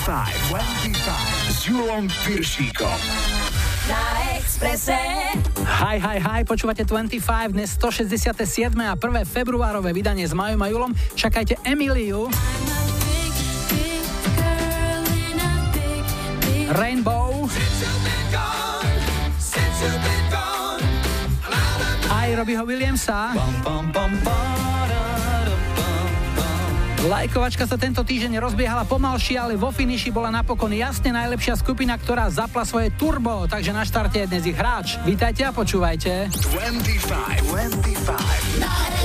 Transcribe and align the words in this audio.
25. 0.00 0.48
25. 0.48 0.96
S 1.44 1.68
Hi, 6.24 6.40
počúvate 6.48 6.88
25, 6.88 7.52
dnes 7.52 7.76
167. 7.76 8.80
a 8.80 8.96
1. 8.96 9.28
februárové 9.28 9.92
vydanie 9.92 10.24
s 10.24 10.32
Majom 10.32 10.64
a 10.64 10.72
Julom. 10.72 10.96
Čakajte 11.12 11.60
Emiliu. 11.68 12.32
Rainbow. 16.72 17.44
Aj 22.08 22.28
Robbieho 22.32 22.64
Williamsa. 22.64 23.36
Bum, 23.36 23.52
bum, 23.60 23.84
bum, 23.92 24.12
bum. 24.24 24.69
Lajkovačka 27.00 27.64
sa 27.64 27.80
tento 27.80 28.04
týždeň 28.04 28.36
rozbiehala 28.44 28.84
pomalšie, 28.84 29.40
ale 29.40 29.56
vo 29.56 29.72
finiši 29.72 30.12
bola 30.12 30.28
napokon 30.28 30.68
jasne 30.68 31.08
najlepšia 31.16 31.56
skupina, 31.56 31.96
ktorá 31.96 32.28
zapla 32.28 32.60
svoje 32.68 32.92
turbo, 32.92 33.48
takže 33.48 33.72
na 33.72 33.88
štarte 33.88 34.20
je 34.20 34.28
dnes 34.28 34.44
ich 34.44 34.52
hráč. 34.52 35.00
Vítajte 35.08 35.48
a 35.48 35.52
počúvajte. 35.56 36.28
25, 36.28 37.56
25. 37.56 38.99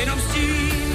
and 0.00 0.10
I'm 0.10 0.18
still 0.20 0.87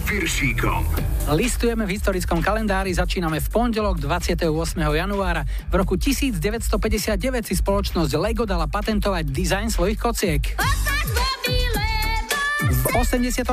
Julom 0.00 0.08
Piršíkom. 0.08 0.82
Listujeme 1.36 1.84
v 1.84 2.00
historickom 2.00 2.40
kalendári, 2.40 2.88
začíname 2.96 3.36
v 3.36 3.48
pondelok 3.52 4.00
28. 4.00 4.48
januára. 4.80 5.44
V 5.68 5.74
roku 5.76 6.00
1959 6.00 7.20
si 7.44 7.54
spoločnosť 7.60 8.16
Lego 8.16 8.48
dala 8.48 8.64
patentovať 8.64 9.28
dizajn 9.28 9.68
svojich 9.68 10.00
kociek. 10.00 10.42
V 12.80 12.84
85. 12.96 13.44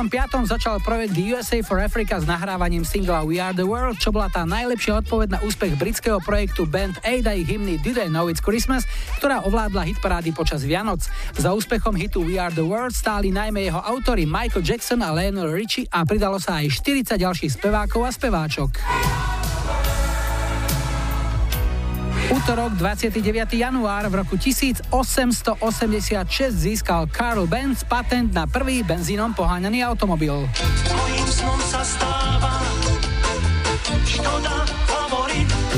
začal 0.48 0.80
projekt 0.80 1.12
USA 1.20 1.60
for 1.60 1.84
Africa 1.84 2.16
s 2.16 2.24
nahrávaním 2.24 2.80
singla 2.80 3.28
We 3.28 3.36
Are 3.36 3.52
the 3.52 3.68
World, 3.68 4.00
čo 4.00 4.08
bola 4.08 4.32
tá 4.32 4.48
najlepšia 4.48 5.04
odpoveď 5.04 5.28
na 5.36 5.38
úspech 5.44 5.76
britského 5.76 6.16
projektu 6.24 6.64
Band 6.64 6.96
Aid 7.04 7.28
a 7.28 7.36
ich 7.36 7.44
hymny 7.44 7.76
Did 7.76 8.00
I 8.00 8.08
Know 8.08 8.32
It's 8.32 8.40
Christmas, 8.40 8.88
ktorá 9.18 9.42
ovládla 9.42 9.82
hitparády 9.82 10.30
počas 10.30 10.62
Vianoc. 10.62 11.02
Za 11.34 11.50
úspechom 11.50 11.98
hitu 11.98 12.22
We 12.22 12.38
Are 12.38 12.54
the 12.54 12.62
World 12.62 12.94
stáli 12.94 13.34
najmä 13.34 13.66
jeho 13.66 13.82
autory 13.82 14.22
Michael 14.22 14.62
Jackson 14.62 15.02
a 15.02 15.10
Lionel 15.10 15.50
Richie 15.50 15.90
a 15.90 16.06
pridalo 16.06 16.38
sa 16.38 16.62
aj 16.62 16.78
40 16.86 17.18
ďalších 17.18 17.58
spevákov 17.58 18.06
a 18.06 18.10
speváčok. 18.14 18.70
Útorok 22.28 22.76
29. 22.76 23.24
január 23.56 24.04
v 24.12 24.20
roku 24.20 24.36
1886 24.36 25.64
získal 26.52 27.08
Karl 27.08 27.48
Benz 27.48 27.88
patent 27.88 28.28
na 28.36 28.44
prvý 28.44 28.84
benzínom 28.84 29.32
poháňaný 29.32 29.80
automobil. 29.80 30.44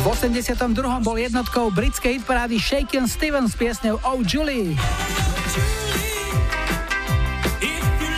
V 0.01 0.09
82. 0.09 0.65
bol 1.05 1.21
jednotkou 1.21 1.69
britskej 1.69 2.25
hitparády 2.25 2.57
Shaken 2.57 3.05
Stevens 3.05 3.53
s 3.53 3.57
piesňou 3.61 4.01
Oh 4.01 4.25
Julie. 4.25 4.73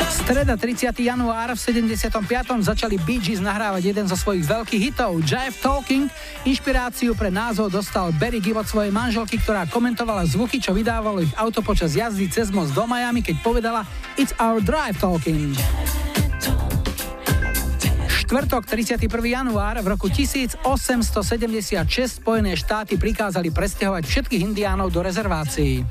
Streda 0.06 0.54
30. 0.54 0.94
január 1.02 1.50
v 1.50 1.58
75. 1.58 2.22
začali 2.62 3.02
Bee 3.02 3.18
Gees 3.18 3.42
nahrávať 3.42 3.90
jeden 3.90 4.06
zo 4.06 4.14
svojich 4.14 4.46
veľkých 4.46 4.82
hitov 4.94 5.26
Jive 5.26 5.58
Talking. 5.58 6.06
Inšpiráciu 6.46 7.18
pre 7.18 7.34
názov 7.34 7.74
dostal 7.74 8.14
Barry 8.14 8.38
Gibb 8.38 8.62
od 8.62 8.70
svojej 8.70 8.94
manželky, 8.94 9.42
ktorá 9.42 9.66
komentovala 9.66 10.22
zvuky, 10.30 10.62
čo 10.62 10.70
vydávalo 10.70 11.26
ich 11.26 11.34
auto 11.34 11.66
počas 11.66 11.98
jazdy 11.98 12.30
cez 12.30 12.54
most 12.54 12.78
do 12.78 12.86
Miami, 12.86 13.26
keď 13.26 13.42
povedala 13.42 13.82
It's 14.14 14.30
our 14.38 14.62
drive 14.62 14.94
talking. 15.02 15.58
Štvrtok 18.32 18.64
31. 18.64 19.12
január 19.28 19.76
v 19.84 19.92
roku 19.92 20.08
1876 20.08 20.64
Spojené 22.16 22.56
štáty 22.56 22.96
prikázali 22.96 23.52
presťahovať 23.52 24.08
všetkých 24.08 24.40
indiánov 24.40 24.88
do 24.88 25.04
rezervácií. 25.04 25.84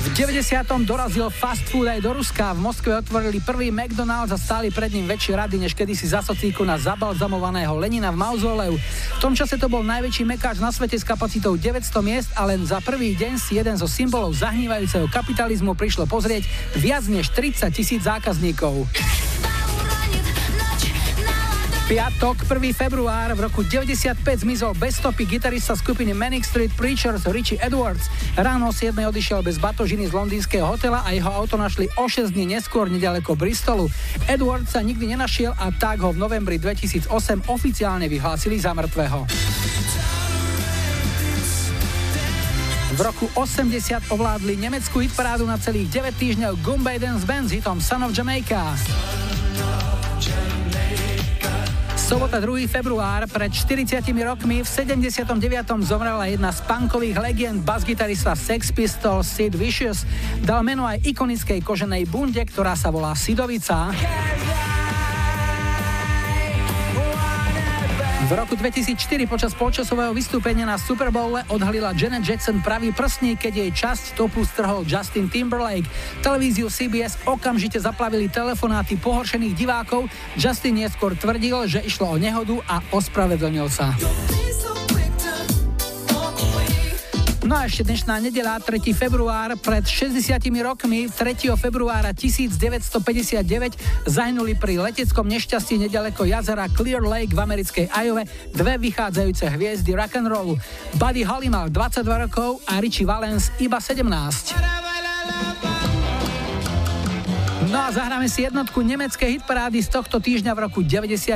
V 0.00 0.16
90. 0.16 0.64
dorazil 0.88 1.28
fast 1.28 1.60
food 1.68 1.84
aj 1.84 2.00
do 2.00 2.16
Ruska. 2.16 2.56
V 2.56 2.64
Moskve 2.64 3.04
otvorili 3.04 3.36
prvý 3.36 3.68
McDonald's 3.68 4.32
a 4.32 4.40
stáli 4.40 4.72
pred 4.72 4.88
ním 4.96 5.04
väčšie 5.04 5.36
rady, 5.36 5.60
než 5.60 5.76
kedysi 5.76 6.08
za 6.08 6.24
socíku 6.24 6.64
na 6.64 6.80
zabalzamovaného 6.80 7.76
Lenina 7.76 8.08
v 8.08 8.16
mauzoleu. 8.16 8.80
V 8.80 9.18
tom 9.20 9.36
čase 9.36 9.60
to 9.60 9.68
bol 9.68 9.84
najväčší 9.84 10.24
mekáč 10.24 10.56
na 10.56 10.72
svete 10.72 10.96
s 10.96 11.04
kapacitou 11.04 11.52
900 11.52 12.00
miest 12.00 12.32
a 12.32 12.48
len 12.48 12.64
za 12.64 12.80
prvý 12.80 13.12
deň 13.12 13.36
si 13.36 13.60
jeden 13.60 13.76
zo 13.76 13.84
symbolov 13.84 14.32
zahnívajúceho 14.40 15.04
kapitalizmu 15.12 15.76
prišlo 15.76 16.08
pozrieť 16.08 16.48
viac 16.80 17.04
než 17.04 17.28
30 17.36 17.68
tisíc 17.68 18.00
zákazníkov. 18.00 18.88
Piatok, 21.90 22.46
1. 22.46 22.70
február, 22.70 23.34
v 23.34 23.50
roku 23.50 23.66
95 23.66 24.46
zmizol 24.46 24.78
bez 24.78 25.02
stopy 25.02 25.26
gitarista 25.26 25.74
skupiny 25.74 26.14
Manic 26.14 26.46
Street 26.46 26.70
Preachers 26.78 27.26
Richie 27.26 27.58
Edwards. 27.58 28.06
Ráno 28.38 28.70
7. 28.70 28.94
odišiel 28.94 29.42
bez 29.42 29.58
batožiny 29.58 30.06
z 30.06 30.14
londýnskeho 30.14 30.62
hotela 30.70 31.02
a 31.02 31.10
jeho 31.10 31.26
auto 31.26 31.58
našli 31.58 31.90
o 31.98 32.06
6 32.06 32.30
dní 32.30 32.54
neskôr 32.54 32.86
nedaleko 32.86 33.34
Bristolu. 33.34 33.90
Edwards 34.30 34.70
sa 34.70 34.86
nikdy 34.86 35.18
nenašiel 35.18 35.50
a 35.58 35.74
tak 35.74 36.06
ho 36.06 36.14
v 36.14 36.22
novembri 36.22 36.62
2008 36.62 37.10
oficiálne 37.50 38.06
vyhlásili 38.06 38.54
za 38.54 38.70
mŕtvého. 38.70 39.26
V 42.94 43.00
roku 43.02 43.26
80 43.34 44.14
ovládli 44.14 44.54
nemeckú 44.62 45.02
hitparádu 45.02 45.42
na 45.42 45.58
celých 45.58 45.90
9 46.06 46.22
týždňov 46.22 46.52
Gumbay 46.62 47.02
Dance 47.02 47.26
Band 47.26 47.50
s 47.50 47.58
hitom 47.58 47.82
Son 47.82 48.06
of 48.06 48.14
Jamaica. 48.14 48.78
Sobota 52.10 52.42
2. 52.42 52.66
február 52.66 53.22
pred 53.30 53.54
40 53.54 54.02
rokmi 54.26 54.66
v 54.66 54.66
79. 54.66 55.30
zomrela 55.86 56.26
jedna 56.26 56.50
z 56.50 56.58
punkových 56.66 57.22
legend 57.22 57.62
basgitarista 57.62 58.34
Sex 58.34 58.74
Pistols 58.74 59.30
Sid 59.30 59.54
Vicious. 59.54 60.02
Dal 60.42 60.66
meno 60.66 60.90
aj 60.90 61.06
ikonickej 61.06 61.62
koženej 61.62 62.10
bunde, 62.10 62.42
ktorá 62.42 62.74
sa 62.74 62.90
volá 62.90 63.14
Sidovica. 63.14 63.94
V 68.30 68.38
roku 68.38 68.54
2004 68.54 69.26
počas 69.26 69.50
polčasového 69.58 70.14
vystúpenia 70.14 70.62
na 70.62 70.78
Super 70.78 71.10
Bowl 71.10 71.34
odhalila 71.50 71.90
Janet 71.98 72.22
Jackson 72.22 72.62
pravý 72.62 72.94
prstník, 72.94 73.42
keď 73.42 73.52
jej 73.58 73.70
časť 73.74 74.14
topu 74.14 74.46
strhol 74.46 74.86
Justin 74.86 75.26
Timberlake. 75.26 75.90
Televíziu 76.22 76.70
CBS 76.70 77.18
okamžite 77.26 77.82
zaplavili 77.82 78.30
telefonáty 78.30 78.94
pohoršených 79.02 79.58
divákov. 79.58 80.06
Justin 80.38 80.78
neskôr 80.78 81.18
tvrdil, 81.18 81.66
že 81.66 81.82
išlo 81.82 82.06
o 82.06 82.22
nehodu 82.22 82.54
a 82.70 82.78
ospravedlnil 82.94 83.66
sa. 83.66 83.98
No 87.50 87.58
a 87.58 87.66
ešte 87.66 87.82
dnešná 87.82 88.22
nedela, 88.22 88.62
3. 88.62 88.78
február, 88.94 89.58
pred 89.58 89.82
60 89.82 90.38
rokmi, 90.62 91.10
3. 91.10 91.50
februára 91.58 92.14
1959, 92.14 94.06
zahynuli 94.06 94.54
pri 94.54 94.78
leteckom 94.78 95.26
nešťastí 95.26 95.82
nedaleko 95.82 96.30
jazera 96.30 96.70
Clear 96.70 97.02
Lake 97.02 97.34
v 97.34 97.42
americkej 97.42 97.90
Iowa 97.90 98.22
dve 98.54 98.78
vychádzajúce 98.78 99.50
hviezdy 99.50 99.98
rock'n'rollu. 99.98 100.62
Buddy 100.94 101.26
Holly 101.26 101.50
mal 101.50 101.66
22 101.74 102.30
rokov 102.30 102.62
a 102.70 102.78
Richie 102.78 103.02
Valens 103.02 103.50
iba 103.58 103.82
17. 103.82 104.06
No 107.66 107.78
a 107.82 107.90
zahráme 107.90 108.30
si 108.30 108.46
jednotku 108.46 108.78
nemeckej 108.78 109.42
hitparády 109.42 109.82
z 109.82 109.90
tohto 109.90 110.22
týždňa 110.22 110.54
v 110.54 110.70
roku 110.70 110.86
99. 110.86 111.34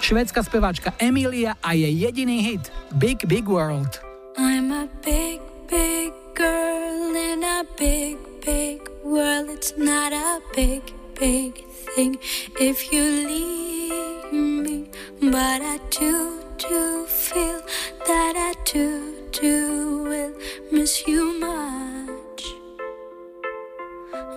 Švedská 0.00 0.40
speváčka 0.40 0.96
Emilia 0.96 1.60
a 1.60 1.76
jej 1.76 1.92
jediný 1.92 2.40
hit 2.40 2.72
Big 2.96 3.20
Big 3.28 3.44
World. 3.44 4.11
I'm 4.36 4.72
a 4.72 4.88
big, 5.02 5.40
big 5.68 6.14
girl 6.34 7.14
in 7.14 7.44
a 7.44 7.66
big, 7.76 8.16
big 8.40 8.88
world. 9.04 9.50
It's 9.50 9.76
not 9.76 10.14
a 10.14 10.40
big, 10.54 10.82
big 11.14 11.66
thing 11.66 12.18
if 12.58 12.90
you 12.90 13.02
leave 13.02 14.32
me. 14.32 14.88
But 15.20 15.60
I 15.60 15.78
do, 15.90 16.40
do 16.56 17.04
feel 17.06 17.60
that 18.06 18.34
I 18.36 18.54
do, 18.64 19.28
do 19.32 20.04
will 20.04 20.34
miss 20.70 21.06
you 21.06 21.38
much. 21.38 22.44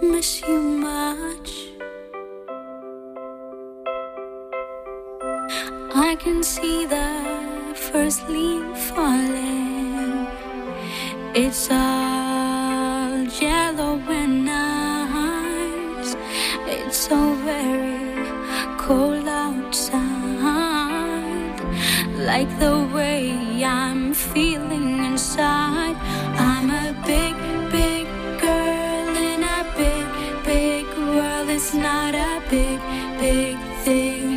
Miss 0.02 0.42
you 0.42 0.60
much. 0.62 1.70
I 5.96 6.18
can 6.20 6.44
see 6.44 6.86
the 6.86 7.74
first 7.76 8.28
leaf 8.28 8.78
falling. 8.90 9.75
It's 11.38 11.70
all 11.70 13.24
yellow 13.42 14.00
and 14.08 14.46
nice. 14.46 16.16
It's 16.66 16.96
so 16.96 17.34
very 17.44 18.26
cold 18.78 19.28
outside. 19.28 20.00
Like 22.20 22.48
the 22.58 22.88
way 22.96 23.66
I'm 23.66 24.14
feeling 24.14 25.04
inside. 25.04 25.98
I'm 26.40 26.70
a 26.70 26.94
big, 27.06 27.36
big 27.70 28.08
girl 28.40 29.16
in 29.30 29.44
a 29.44 29.66
big, 29.76 30.06
big 30.46 30.86
world. 30.98 31.50
It's 31.50 31.74
not 31.74 32.16
a 32.16 32.42
big, 32.50 32.80
big 33.20 33.58
thing 33.84 34.35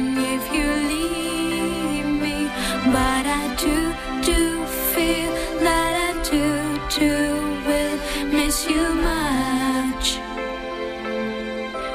miss 8.59 8.71
you 8.71 8.95
much. 8.95 10.19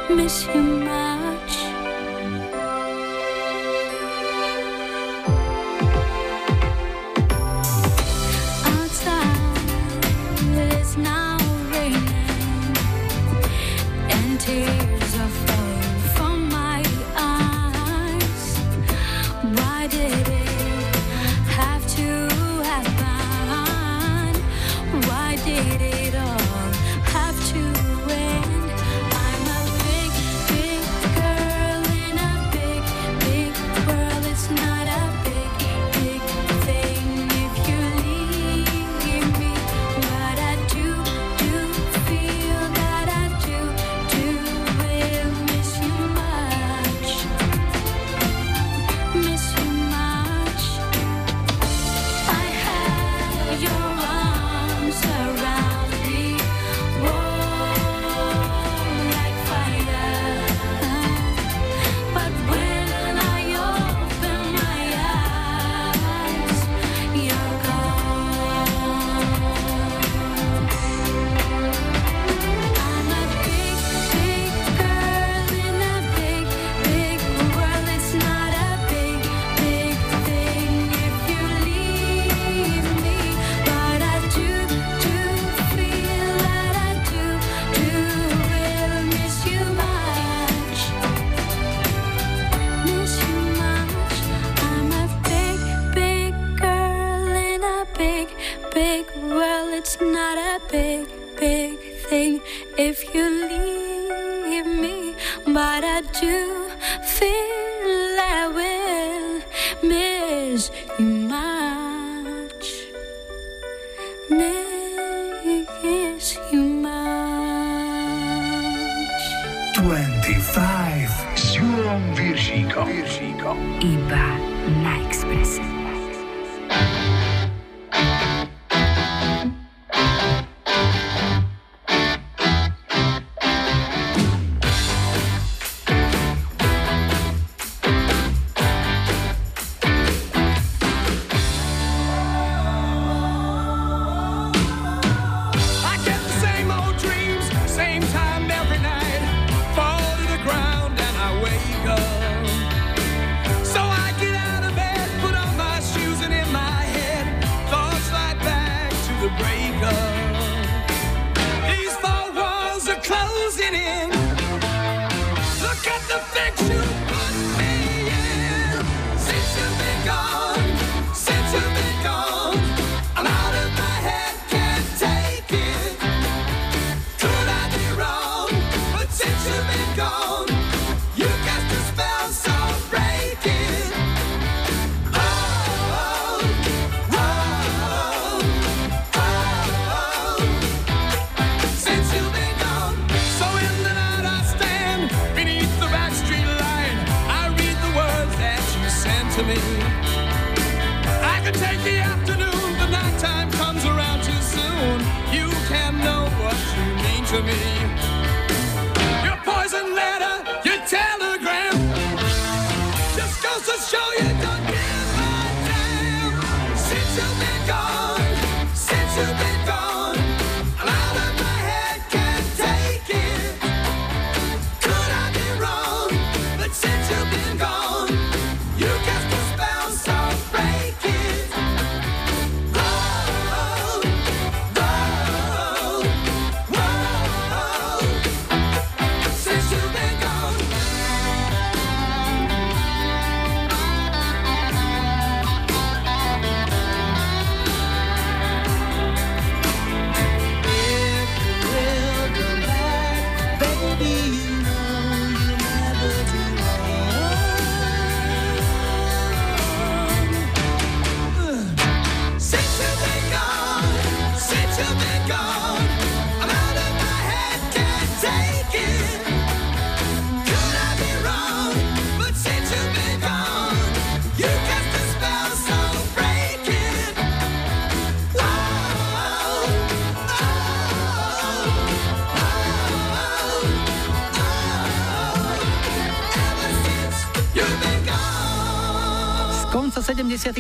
Miss 0.10 0.46
you 0.48 0.62
much. 0.62 1.03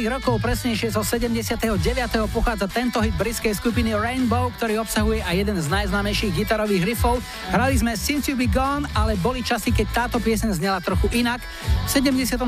Rokov, 0.09 0.39
presnejšie 0.39 0.95
zo 0.95 1.03
79. 1.03 1.67
pochádza 2.31 2.65
tento 2.71 3.03
hit 3.03 3.13
britskej 3.13 3.53
skupiny 3.55 3.91
Rainbow, 3.93 4.49
ktorý 4.55 4.81
obsahuje 4.81 5.21
aj 5.21 5.35
jeden 5.35 5.57
z 5.59 5.67
najznámejších 5.67 6.33
gitarových 6.33 6.83
riffov. 6.95 7.19
Hrali 7.51 7.75
sme 7.75 7.93
Since 7.93 8.31
You 8.31 8.39
Be 8.39 8.47
Gone, 8.47 8.87
ale 8.95 9.19
boli 9.19 9.43
časy, 9.43 9.75
keď 9.75 9.87
táto 9.91 10.17
piesen 10.23 10.55
znela 10.55 10.79
trochu 10.79 11.11
inak. 11.13 11.43
V 11.85 11.89
76. 11.91 12.39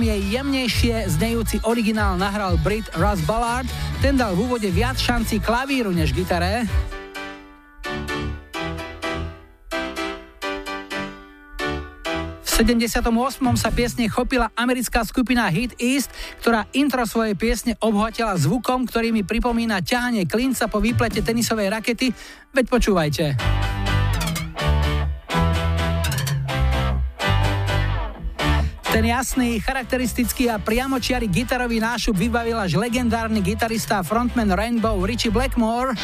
je 0.00 0.14
jemnejšie 0.38 1.10
znejúci 1.10 1.60
originál 1.66 2.14
nahral 2.14 2.54
Brit 2.62 2.86
Russ 2.94 3.20
Ballard, 3.26 3.66
ten 3.98 4.14
dal 4.14 4.38
v 4.38 4.46
úvode 4.46 4.70
viac 4.70 4.96
šanci 4.96 5.42
klavíru 5.42 5.90
než 5.90 6.14
gitare. 6.14 6.93
78. 12.54 13.02
sa 13.58 13.74
piesne 13.74 14.06
chopila 14.06 14.46
americká 14.54 15.02
skupina 15.02 15.50
Hit 15.50 15.74
East, 15.82 16.14
ktorá 16.38 16.70
intro 16.70 17.02
svojej 17.02 17.34
piesne 17.34 17.74
obhatila 17.82 18.38
zvukom, 18.38 18.86
ktorý 18.86 19.10
mi 19.10 19.26
pripomína 19.26 19.82
ťahanie 19.82 20.22
klinca 20.30 20.70
po 20.70 20.78
výplete 20.78 21.18
tenisovej 21.18 21.66
rakety. 21.66 22.14
Veď 22.54 22.64
počúvajte. 22.70 23.24
Ten 28.94 29.02
jasný, 29.02 29.58
charakteristický 29.58 30.46
a 30.46 30.62
priamočiary 30.62 31.26
gitarový 31.26 31.82
nášup 31.82 32.14
vybavil 32.14 32.54
až 32.62 32.78
legendárny 32.78 33.42
gitarista 33.42 33.98
a 33.98 34.06
frontman 34.06 34.54
Rainbow 34.54 35.02
Richie 35.02 35.34
Blackmore. 35.34 35.98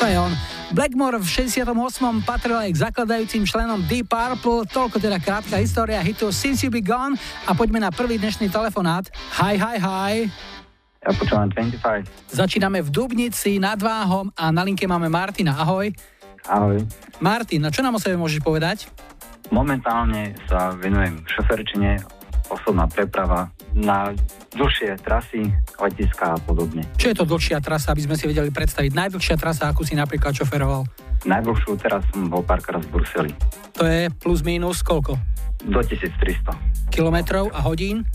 To 0.00 0.04
je 0.08 0.16
on. 0.16 0.55
Blackmore 0.74 1.22
v 1.22 1.28
68. 1.30 2.26
patril 2.26 2.58
aj 2.58 2.70
k 2.74 2.78
zakladajúcim 2.90 3.46
členom 3.46 3.86
Deep 3.86 4.10
Purple, 4.10 4.66
toľko 4.66 4.98
teda 4.98 5.22
krátka 5.22 5.62
história 5.62 6.02
hitu 6.02 6.34
Since 6.34 6.66
You 6.66 6.74
Be 6.74 6.82
Gone 6.82 7.14
a 7.46 7.54
poďme 7.54 7.78
na 7.78 7.94
prvý 7.94 8.18
dnešný 8.18 8.50
telefonát. 8.50 9.06
Hi, 9.38 9.54
hi, 9.54 9.78
hi. 9.78 10.14
Ja 11.06 11.14
počúvam 11.14 11.46
25. 11.54 12.34
Začíname 12.34 12.82
v 12.82 12.90
Dubnici 12.90 13.62
nad 13.62 13.78
Váhom 13.78 14.34
a 14.34 14.50
na 14.50 14.66
linke 14.66 14.90
máme 14.90 15.06
Martina. 15.06 15.54
Ahoj. 15.54 15.94
Ahoj. 16.50 16.82
Martin, 17.22 17.62
no 17.62 17.70
čo 17.70 17.86
nám 17.86 17.94
o 17.94 18.02
sebe 18.02 18.18
môžeš 18.18 18.42
povedať? 18.42 18.90
Momentálne 19.54 20.34
sa 20.50 20.74
venujem 20.74 21.22
šoferčine, 21.30 22.02
osobná 22.50 22.90
preprava 22.90 23.54
na 23.76 24.16
dlhšie 24.56 24.96
trasy, 25.04 25.52
letiska 25.76 26.32
a 26.32 26.38
podobne. 26.40 26.80
Čo 26.96 27.12
je 27.12 27.16
to 27.20 27.28
dlhšia 27.28 27.60
trasa, 27.60 27.92
aby 27.92 28.08
sme 28.08 28.16
si 28.16 28.24
vedeli 28.24 28.48
predstaviť? 28.48 28.96
Najdlhšia 28.96 29.36
trasa, 29.36 29.68
akú 29.68 29.84
si 29.84 29.92
napríklad 29.92 30.32
šoferoval? 30.32 30.88
Najdlhšiu 31.28 31.76
teraz 31.76 32.00
som 32.08 32.32
bol 32.32 32.40
párkrát 32.40 32.80
v 32.80 32.88
Bruseli. 32.88 33.32
To 33.76 33.84
je 33.84 34.08
plus 34.16 34.40
minus 34.40 34.80
koľko? 34.80 35.20
Do 35.68 35.84
1300. 35.84 36.56
Kilometrov 36.88 37.52
a 37.52 37.60
hodín? 37.68 38.08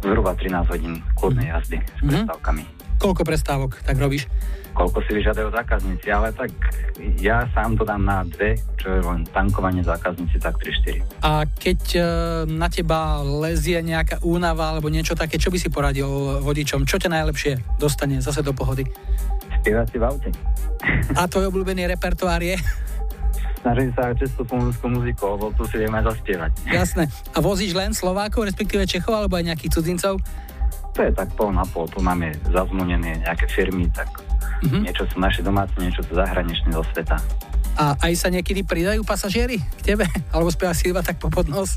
Zhruba 0.00 0.32
13 0.32 0.72
hodín 0.72 0.94
kľudnej 1.12 1.52
jazdy 1.52 1.76
s 1.76 1.84
mm-hmm. 2.00 2.08
prestávkami. 2.24 2.75
Koľko 2.96 3.22
prestávok 3.22 3.80
tak 3.84 4.00
robíš? 4.00 4.28
koľko 4.76 5.00
si 5.08 5.16
vyžadajú 5.16 5.48
zákazníci, 5.56 6.06
ale 6.12 6.28
tak 6.36 6.52
ja 7.16 7.48
sám 7.56 7.80
to 7.80 7.88
dám 7.88 8.04
na 8.04 8.20
dve, 8.28 8.60
čo 8.76 8.92
je 8.92 9.00
len 9.00 9.24
tankovanie 9.32 9.80
zákazníci, 9.80 10.36
tak 10.36 10.60
3-4. 10.60 11.24
A 11.24 11.48
keď 11.48 11.80
e, 11.96 12.00
na 12.52 12.68
teba 12.68 13.24
lezie 13.24 13.80
nejaká 13.80 14.20
únava 14.20 14.76
alebo 14.76 14.92
niečo 14.92 15.16
také, 15.16 15.40
čo 15.40 15.48
by 15.48 15.56
si 15.56 15.72
poradil 15.72 16.06
vodičom? 16.44 16.84
Čo 16.84 17.00
ťa 17.00 17.08
najlepšie 17.08 17.80
dostane 17.80 18.20
zase 18.20 18.44
do 18.44 18.52
pohody? 18.52 18.84
Spievať 19.64 19.86
si 19.88 19.96
v 19.96 20.04
aute. 20.04 20.30
A 21.16 21.24
tvoj 21.24 21.48
obľúbený 21.48 21.88
repertoár 21.88 22.44
je? 22.44 22.60
Snažím 23.64 23.90
sa 23.96 24.14
často 24.14 24.46
slovenskú 24.46 24.86
muziku, 24.92 25.34
lebo 25.34 25.50
tu 25.56 25.66
si 25.66 25.80
vieme 25.80 25.98
zaspievať. 25.98 26.52
Jasné. 26.70 27.10
A 27.34 27.42
vozíš 27.42 27.74
len 27.74 27.90
Slovákov, 27.96 28.46
respektíve 28.46 28.86
Čechov, 28.86 29.16
alebo 29.16 29.34
aj 29.40 29.50
nejakých 29.50 29.74
cudzincov? 29.74 30.20
To 30.96 31.04
je 31.04 31.12
tak 31.12 31.28
pol 31.36 31.52
na 31.52 31.60
pol. 31.68 31.84
Tu 31.92 32.00
máme 32.00 32.32
zazmunené 32.48 33.20
nejaké 33.20 33.44
firmy, 33.52 33.84
tak 33.92 34.08
mm-hmm. 34.64 34.80
niečo 34.80 35.04
sú 35.12 35.20
naše 35.20 35.44
domáce, 35.44 35.76
niečo 35.76 36.00
sú 36.08 36.16
zahraničné 36.16 36.72
zo 36.72 36.80
sveta. 36.88 37.20
A 37.76 37.92
aj 38.00 38.12
sa 38.16 38.28
niekedy 38.32 38.64
pridajú 38.64 39.04
pasažieri 39.04 39.60
k 39.60 39.80
tebe? 39.84 40.08
Alebo 40.32 40.48
spievaš 40.48 40.80
si 40.80 40.88
iba 40.88 41.04
tak 41.04 41.20
po 41.20 41.28
podnos? 41.28 41.76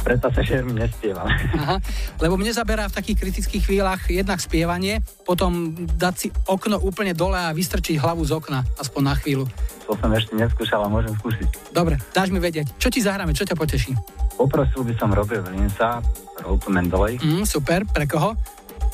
Pred 0.00 0.16
pasažiermi 0.22 0.72
nespievam. 0.72 1.28
Aha, 1.60 1.76
lebo 2.24 2.40
mne 2.40 2.54
zaberá 2.56 2.88
v 2.88 2.96
takých 2.96 3.20
kritických 3.20 3.68
chvíľach 3.68 4.00
jednak 4.08 4.40
spievanie, 4.40 5.04
potom 5.28 5.76
dať 5.76 6.14
si 6.16 6.28
okno 6.48 6.80
úplne 6.80 7.12
dole 7.12 7.36
a 7.36 7.52
vystrčiť 7.52 8.00
hlavu 8.00 8.24
z 8.24 8.32
okna, 8.32 8.64
aspoň 8.80 9.02
na 9.04 9.14
chvíľu. 9.18 9.44
To 9.84 9.92
som 10.00 10.08
ešte 10.16 10.32
neskúšal 10.38 10.80
a 10.80 10.88
môžem 10.88 11.12
skúsiť. 11.20 11.74
Dobre, 11.76 12.00
dáš 12.16 12.32
mi 12.32 12.40
vedieť. 12.40 12.80
Čo 12.80 12.88
ti 12.88 13.04
zahráme, 13.04 13.36
čo 13.36 13.44
ťa 13.44 13.58
poteší? 13.58 13.92
Poprosil 14.40 14.88
by 14.88 14.94
som 14.96 15.12
Williamsa, 15.12 16.00
Road 16.48 16.64
to 16.64 16.72
Mendeley. 16.72 17.20
Mm, 17.20 17.44
super, 17.44 17.84
pre 17.84 18.08
koho? 18.08 18.32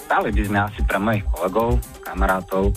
Dali 0.07 0.31
by 0.31 0.43
sme 0.47 0.59
asi 0.63 0.81
pre 0.87 0.99
mojich 1.03 1.25
kolegov, 1.35 1.83
kamarátov 2.07 2.71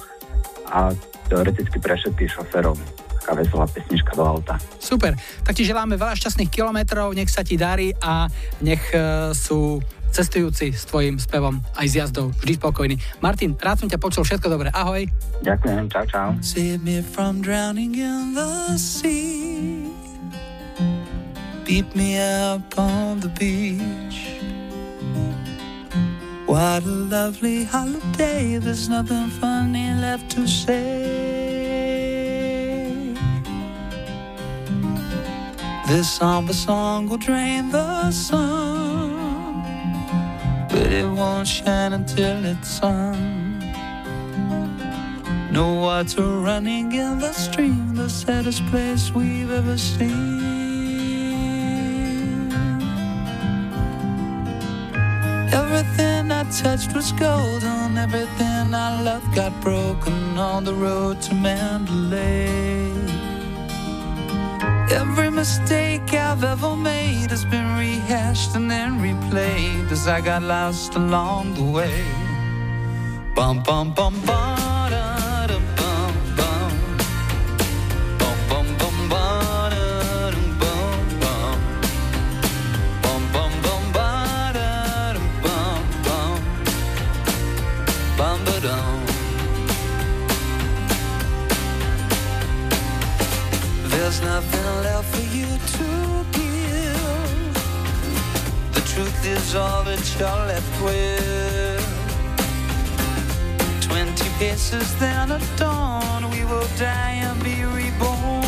a 0.69 0.93
teoreticky 1.29 1.77
pre 1.77 1.93
všetkých 1.93 2.31
šoferov 2.33 2.77
taká 3.29 3.45
veselá 3.45 3.65
pesnička 3.69 4.17
do 4.17 4.25
auta. 4.25 4.57
Super, 4.81 5.13
tak 5.45 5.53
ti 5.53 5.61
želáme 5.61 5.93
veľa 5.93 6.17
šťastných 6.17 6.49
kilometrov, 6.49 7.13
nech 7.13 7.29
sa 7.29 7.45
ti 7.45 7.61
darí 7.61 7.93
a 8.01 8.25
nech 8.65 8.81
uh, 8.97 9.29
sú 9.37 9.77
cestujúci 10.09 10.73
s 10.73 10.89
tvojim 10.89 11.21
spevom 11.21 11.61
aj 11.77 11.85
s 11.85 11.93
jazdou 11.93 12.33
vždy 12.41 12.57
spokojný. 12.57 12.95
Martin, 13.21 13.53
rád 13.53 13.85
som 13.85 13.89
ťa 13.93 14.01
počul, 14.01 14.25
všetko 14.25 14.49
dobré, 14.49 14.73
ahoj. 14.73 15.05
Ďakujem, 15.45 15.85
čau, 15.93 16.05
čau. 16.09 16.29
Save 16.41 16.81
me 16.81 17.05
from 17.05 17.45
drowning 17.45 17.93
in 17.93 18.33
the 18.33 18.73
sea 18.73 19.85
Beat 21.69 21.93
me 21.93 22.17
up 22.17 22.65
on 22.81 23.21
the 23.21 23.29
beach 23.37 24.41
What 26.49 26.83
a 26.83 26.89
lovely 26.89 27.63
holiday, 27.63 28.57
there's 28.57 28.89
nothing 28.89 29.29
funny 29.39 29.93
left 30.01 30.31
to 30.31 30.47
say 30.47 30.89
This 35.87 36.09
somber 36.11 36.53
song 36.53 37.07
will 37.07 37.17
drain 37.17 37.69
the 37.69 38.09
sun, 38.09 39.13
but 40.69 40.91
it 40.91 41.07
won't 41.07 41.47
shine 41.47 41.93
until 41.93 42.43
it's 42.43 42.67
sun. 42.79 43.59
No 45.51 45.75
water 45.75 46.39
running 46.39 46.91
in 46.93 47.19
the 47.19 47.31
stream, 47.31 47.93
the 47.93 48.09
saddest 48.09 48.65
place 48.71 49.11
we've 49.13 49.51
ever 49.51 49.77
seen. 49.77 50.39
Everything 55.51 55.98
touched 56.51 56.95
was 56.95 57.11
golden, 57.11 57.97
everything 57.97 58.73
I 58.73 59.01
loved 59.01 59.33
got 59.35 59.53
broken 59.61 60.37
on 60.37 60.63
the 60.63 60.73
road 60.73 61.21
to 61.23 61.33
Mandalay. 61.35 62.91
Every 64.91 65.29
mistake 65.29 66.13
I've 66.13 66.43
ever 66.43 66.75
made 66.75 67.29
has 67.29 67.45
been 67.45 67.77
rehashed 67.77 68.55
and 68.55 68.69
then 68.69 68.99
replayed 68.99 69.91
as 69.91 70.07
I 70.07 70.21
got 70.21 70.41
lost 70.41 70.95
along 70.95 71.53
the 71.53 71.63
way. 71.63 72.03
Bum 73.35 73.61
bum 73.61 73.93
bum 73.93 74.19
bum. 74.25 75.28
Nothing 94.21 94.83
left 94.83 95.15
for 95.15 95.25
you 95.35 95.47
to 95.47 96.25
give. 96.31 97.53
The 98.73 98.81
truth 98.81 99.25
is 99.25 99.55
all 99.55 99.83
that 99.83 100.03
you're 100.19 100.45
left 100.45 100.81
with. 100.83 101.85
Twenty 103.81 104.29
paces, 104.37 104.93
then 104.99 105.31
at 105.31 105.41
dawn, 105.57 106.29
we 106.31 106.43
will 106.45 106.67
die 106.77 107.21
and 107.23 107.41
be 107.43 107.63
reborn. 107.63 108.43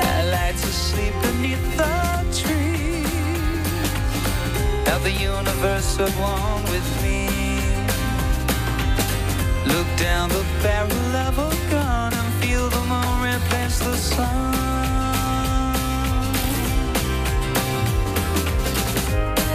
I 0.00 0.22
like 0.30 0.56
to 0.56 0.72
sleep 0.86 1.14
beneath 1.22 1.76
the 1.76 2.24
trees. 2.40 3.08
Have 4.86 5.02
the 5.02 5.10
universe 5.10 5.98
at 5.98 6.10
one 6.10 6.62
with 6.72 7.02
me. 7.02 7.33
Look 9.66 9.86
down 9.96 10.28
the 10.28 10.44
barrel 10.62 11.16
of 11.28 11.38
a 11.38 11.70
gun 11.70 12.12
and 12.12 12.34
feel 12.34 12.68
the 12.68 12.80
moon 12.80 13.34
replace 13.34 13.78
the 13.78 13.96
sun. 13.96 14.54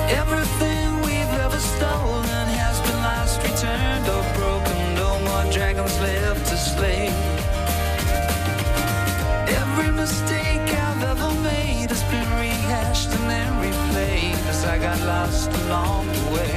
Everything 0.10 1.02
we've 1.02 1.34
ever 1.46 1.60
stolen 1.60 2.48
has 2.64 2.82
been 2.82 3.00
lost, 3.04 3.42
returned, 3.44 4.08
or 4.10 4.24
broken. 4.34 4.96
No 4.96 5.20
more 5.28 5.52
dragons 5.52 6.00
left 6.00 6.46
to 6.50 6.58
slay. 6.58 7.10
Every 9.62 9.92
mistake 9.92 10.68
I've 10.88 11.04
ever 11.04 11.32
made 11.42 11.90
has 11.90 12.04
been 12.06 12.30
rehashed 12.42 13.12
and 13.14 13.30
then 13.30 13.52
replayed 13.62 14.42
as 14.48 14.66
I 14.66 14.80
got 14.80 15.00
lost 15.02 15.52
along 15.66 16.08
the 16.08 16.26
way. 16.36 16.56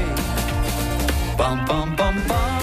Bum, 1.36 1.64
bum, 1.66 1.94
bum, 1.96 2.16
bum. 2.26 2.61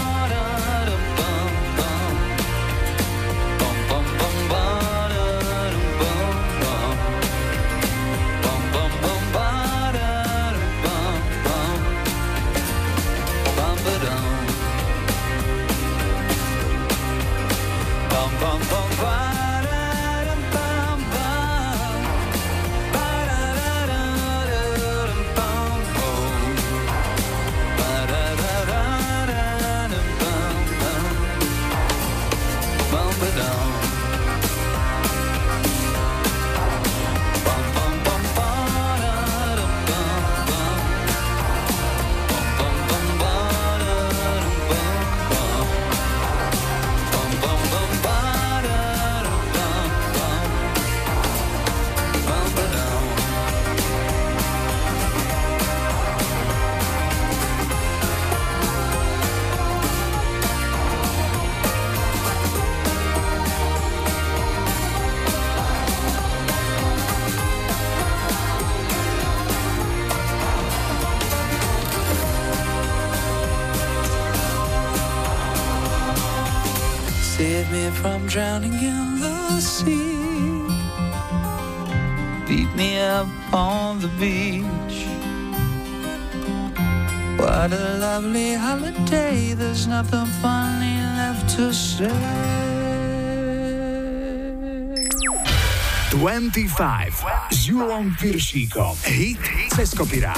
25 96.19 97.23
s 97.47 97.71
Julom 97.71 98.11
Piršíkom. 98.19 98.91
Hit 99.07 99.39
cez 99.71 99.95
kopirát. 99.95 100.35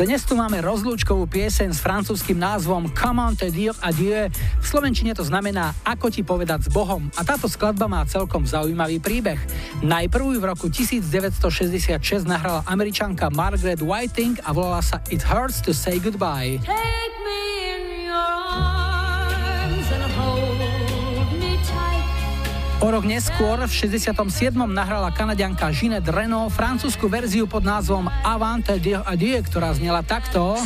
Dnes 0.00 0.24
tu 0.24 0.32
máme 0.32 0.64
rozlúčkovú 0.64 1.28
pieseň 1.28 1.76
s 1.76 1.84
francúzským 1.84 2.40
názvom 2.40 2.88
Comment 2.96 3.36
te 3.36 3.52
dire 3.52 3.76
adieu. 3.84 4.32
V 4.32 4.64
slovenčine 4.64 5.12
to 5.12 5.20
znamená 5.28 5.76
Ako 5.84 6.08
ti 6.08 6.24
povedať 6.24 6.64
s 6.64 6.68
Bohom. 6.72 7.12
A 7.20 7.20
táto 7.20 7.52
skladba 7.52 7.84
má 7.84 8.00
celkom 8.08 8.48
zaujímavý 8.48 8.96
príbeh. 8.96 9.36
Najprv 9.84 10.40
v 10.40 10.44
roku 10.48 10.72
1966 10.72 12.24
nahrala 12.24 12.64
američanka 12.64 13.28
Margaret 13.28 13.84
Whiting 13.84 14.40
a 14.48 14.56
volala 14.56 14.80
sa 14.80 15.04
It 15.12 15.20
Hurts 15.20 15.60
to 15.60 15.76
Say 15.76 16.00
Goodbye. 16.00 16.56
Take 16.64 16.99
Rok 22.90 23.06
neskôr, 23.06 23.54
v 23.54 23.70
67. 23.70 24.18
nahrala 24.66 25.14
kanadianka 25.14 25.70
Ginette 25.70 26.10
Renault 26.10 26.50
francúzsku 26.50 27.06
verziu 27.06 27.46
pod 27.46 27.62
názvom 27.62 28.10
Avant 28.26 28.66
Dieu 28.82 28.98
Adieu, 29.06 29.38
ktorá 29.46 29.70
znela 29.78 30.02
takto. 30.02 30.58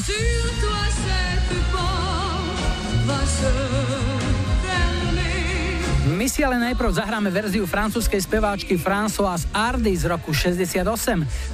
My 6.24 6.32
si 6.32 6.40
ale 6.40 6.56
najprv 6.56 6.88
zahráme 6.88 7.28
verziu 7.28 7.68
francúzskej 7.68 8.24
speváčky 8.24 8.80
Françoise 8.80 9.44
Hardy 9.52 9.92
z 9.92 10.08
roku 10.08 10.32
68. 10.32 10.80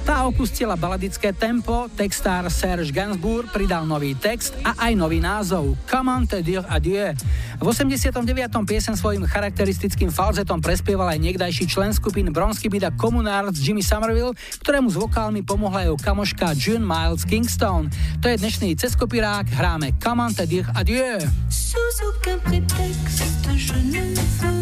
Tá 0.07 0.23
opustila 0.23 0.79
baladické 0.79 1.35
tempo, 1.35 1.91
textár 1.91 2.47
Serge 2.47 2.95
Gainsbourg 2.95 3.51
pridal 3.51 3.83
nový 3.83 4.15
text 4.15 4.55
a 4.63 4.71
aj 4.87 4.95
nový 4.95 5.19
názov 5.19 5.75
Comment 5.91 6.23
te 6.23 6.39
dire 6.39 6.63
adieu. 6.71 7.11
V 7.59 7.67
89. 7.67 8.23
piesen 8.63 8.95
svojim 8.95 9.27
charakteristickým 9.27 10.07
falzetom 10.07 10.63
prespieval 10.63 11.11
aj 11.11 11.19
niekdajší 11.19 11.67
člen 11.67 11.91
skupín 11.91 12.31
Bronsky 12.31 12.71
Bida 12.71 12.95
Communard 12.95 13.51
Jimmy 13.51 13.83
Somerville, 13.83 14.39
ktorému 14.63 14.87
s 14.87 14.95
vokálmi 14.95 15.43
pomohla 15.43 15.83
jeho 15.83 15.99
kamoška 15.99 16.55
June 16.55 16.87
Miles 16.87 17.27
Kingston. 17.27 17.91
To 18.23 18.31
je 18.31 18.39
dnešný 18.39 18.79
ceskopirák, 18.79 19.51
hráme 19.51 19.99
Comment 19.99 20.31
te 20.31 20.47
dire 20.47 20.71
adieu. 20.79 21.19
Sous 21.51 21.99
aucun 22.07 22.39
prétexte, 22.39 23.27
je 23.51 23.75
ne 23.91 24.15
veux 24.39 24.60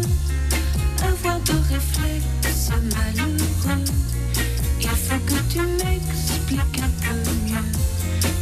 avoir 1.20 1.40
de 1.40 1.52
réflexe 1.72 2.70
malheureux. 2.70 3.84
Il 4.80 4.88
faut 4.88 5.18
que 5.26 5.38
tu 5.52 5.60
m'expliques 5.60 6.80
un 6.82 6.90
peu 7.02 7.16
mieux 7.44 7.68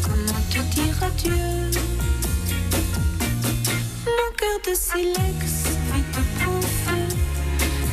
comment 0.02 0.42
te 0.50 0.60
dire 0.74 1.02
adieu? 1.02 1.80
Mon 4.06 4.30
cœur 4.36 4.58
de 4.66 4.74
silex 4.74 5.42
vit 5.92 6.46
au 6.46 6.60
feu. 6.60 7.04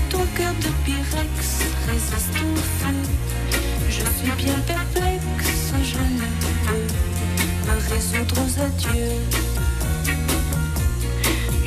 Ton 0.09 0.25
cœur 0.35 0.53
de 0.61 0.69
pyrex 0.83 1.35
résiste 1.87 2.37
au 2.41 2.55
feu. 2.55 2.97
Je 3.89 4.05
suis 4.17 4.35
bien 4.37 4.59
perplexe, 4.67 5.73
je 5.83 5.97
ne 5.97 6.27
peux 6.65 6.85
me 7.67 7.75
résoudre 7.93 8.35
aux 8.41 8.53
adieux. 8.61 9.21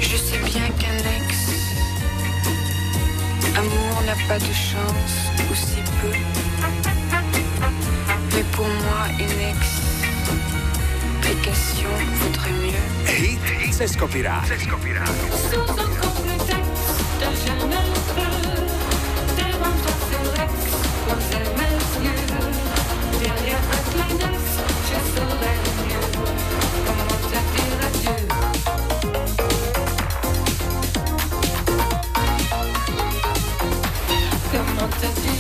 Je 0.01 0.17
sais 0.17 0.39
bien 0.45 0.69
qu'un 0.79 0.99
ex 0.99 1.18
Amour 3.59 4.03
n'a 4.07 4.15
pas 4.29 4.39
de 4.39 4.53
chance, 4.53 5.17
ou 5.51 5.55
si 5.55 5.83
peu. 6.01 6.15
Mais 8.33 8.45
pour 8.53 8.69
moi, 8.69 9.09
une 9.19 9.41
explication 11.25 11.93
vaudrait 12.21 12.53
mieux. 12.53 12.87
Hit 13.09 13.75
Cesko 13.75 14.07
Pirát. 14.07 14.43
Cesko 14.47 14.77
Pirát. 14.77 15.13
Sous 15.51 15.73
un 15.73 15.91
complexe 16.01 16.47
de 17.19 17.29
je 17.35 17.53
ne 17.67 17.81
peux, 18.15 18.37
devant 19.39 19.77
toi 19.83 19.95
c'est 20.09 20.25
l'ex, 20.39 20.55
cez 35.01 35.38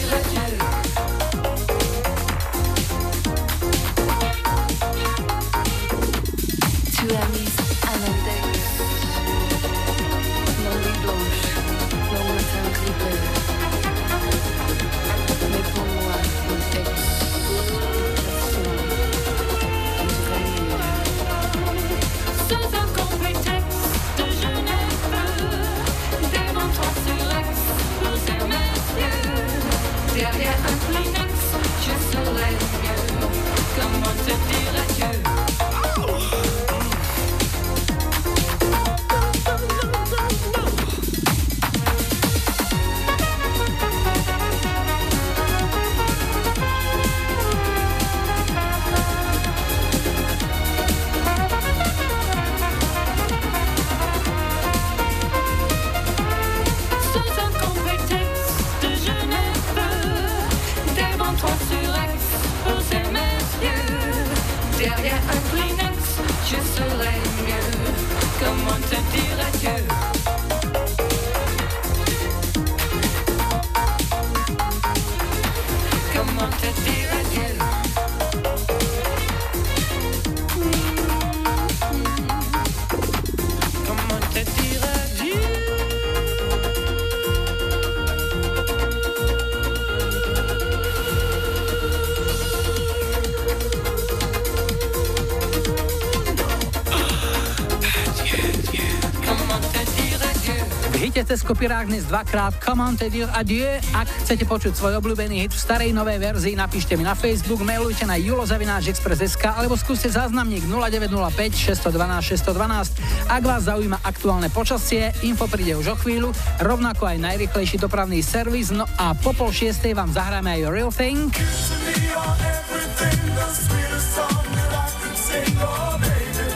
kopirák 101.28 101.92
dnes 101.92 102.08
dvakrát 102.08 102.56
on, 102.72 102.96
Teddy, 102.96 103.20
adieu. 103.28 103.76
Ak 103.92 104.08
chcete 104.24 104.48
počuť 104.48 104.72
svoj 104.72 104.96
obľúbený 104.96 105.44
hit 105.44 105.52
v 105.52 105.60
starej 105.60 105.92
novej 105.92 106.16
verzii, 106.16 106.56
napíšte 106.56 106.96
mi 106.96 107.04
na 107.04 107.12
Facebook, 107.12 107.60
mailujte 107.60 108.08
na 108.08 108.16
julozavináčexpress.sk 108.16 109.44
alebo 109.44 109.76
skúste 109.76 110.08
záznamník 110.08 110.64
0905 110.64 111.84
612 111.84 112.32
612. 112.32 113.28
Ak 113.28 113.42
vás 113.44 113.68
zaujíma 113.68 114.00
aktuálne 114.08 114.48
počasie, 114.48 115.12
info 115.20 115.44
príde 115.52 115.76
už 115.76 115.92
o 115.92 115.96
chvíľu, 116.00 116.32
rovnako 116.64 117.04
aj 117.04 117.20
najrychlejší 117.20 117.76
dopravný 117.76 118.24
servis, 118.24 118.72
no 118.72 118.88
a 118.96 119.12
po 119.12 119.36
pol 119.36 119.52
šiestej 119.52 119.92
vám 119.92 120.08
zahráme 120.08 120.48
aj 120.48 120.62
Real 120.72 120.88
Thing. 120.88 121.28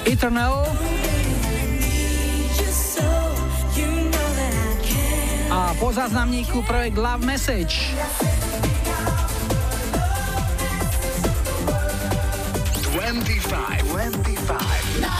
Eternal 0.08 0.91
po 5.83 5.90
záznamníku 5.90 6.62
projekt 6.62 6.95
Love 6.95 7.27
Message. 7.27 7.90
25, 12.95 13.90
25. 13.90 15.03
Na 15.03 15.11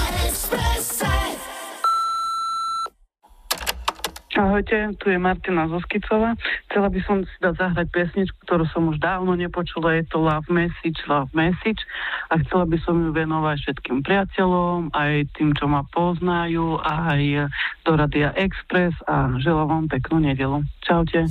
Ahojte, 4.33 4.97
tu 4.97 5.11
je 5.13 5.19
Martina 5.21 5.69
Zoskicová. 5.69 6.35
Chcela 6.67 6.89
by 6.89 7.01
som 7.05 7.21
si 7.23 7.37
dať 7.43 7.55
zahrať 7.63 7.87
piesničku, 7.93 8.43
ktorú 8.49 8.65
som 8.71 8.89
už 8.89 8.97
dávno 8.97 9.37
nepočula. 9.37 9.99
Je 10.01 10.09
to 10.09 10.25
Love 10.25 10.49
Message, 10.49 10.99
Love 11.05 11.31
Message. 11.37 11.85
A 12.33 12.41
chcela 12.41 12.65
by 12.65 12.79
som 12.81 12.97
ju 13.03 13.11
venovať 13.13 13.57
všetkým 13.61 14.01
priateľom, 14.01 14.95
aj 14.97 15.29
tým, 15.37 15.53
čo 15.53 15.69
ma 15.69 15.85
poznajú, 15.91 16.81
aj 16.81 17.51
do 17.85 17.97
Radia 17.97 18.33
Express 18.35 18.95
a 19.07 19.31
želám 19.39 19.69
vám 19.69 19.85
peknú 19.89 20.19
nedelu. 20.19 20.63
Čaute. 20.83 21.27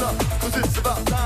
up, 0.00 0.16
cause 0.40 0.56
it's 0.56 0.78
about 0.78 1.17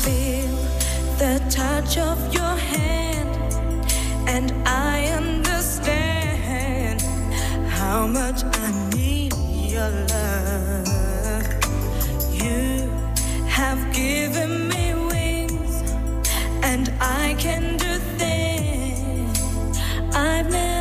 feel 0.00 0.56
the 1.18 1.40
touch 1.50 1.98
of 1.98 2.18
your 2.32 2.56
hand, 2.56 3.30
and 4.26 4.52
I 4.66 5.06
understand 5.20 7.02
how 7.68 8.06
much 8.06 8.42
I 8.44 8.68
need 8.94 9.34
your 9.74 9.90
love. 10.14 10.88
You 12.32 12.90
have 13.48 13.80
given 13.92 14.68
me 14.68 14.94
wings, 15.12 15.82
and 16.62 16.92
I 17.00 17.34
can 17.38 17.76
do 17.76 17.98
things 18.18 19.38
I've 20.14 20.50
never. 20.50 20.71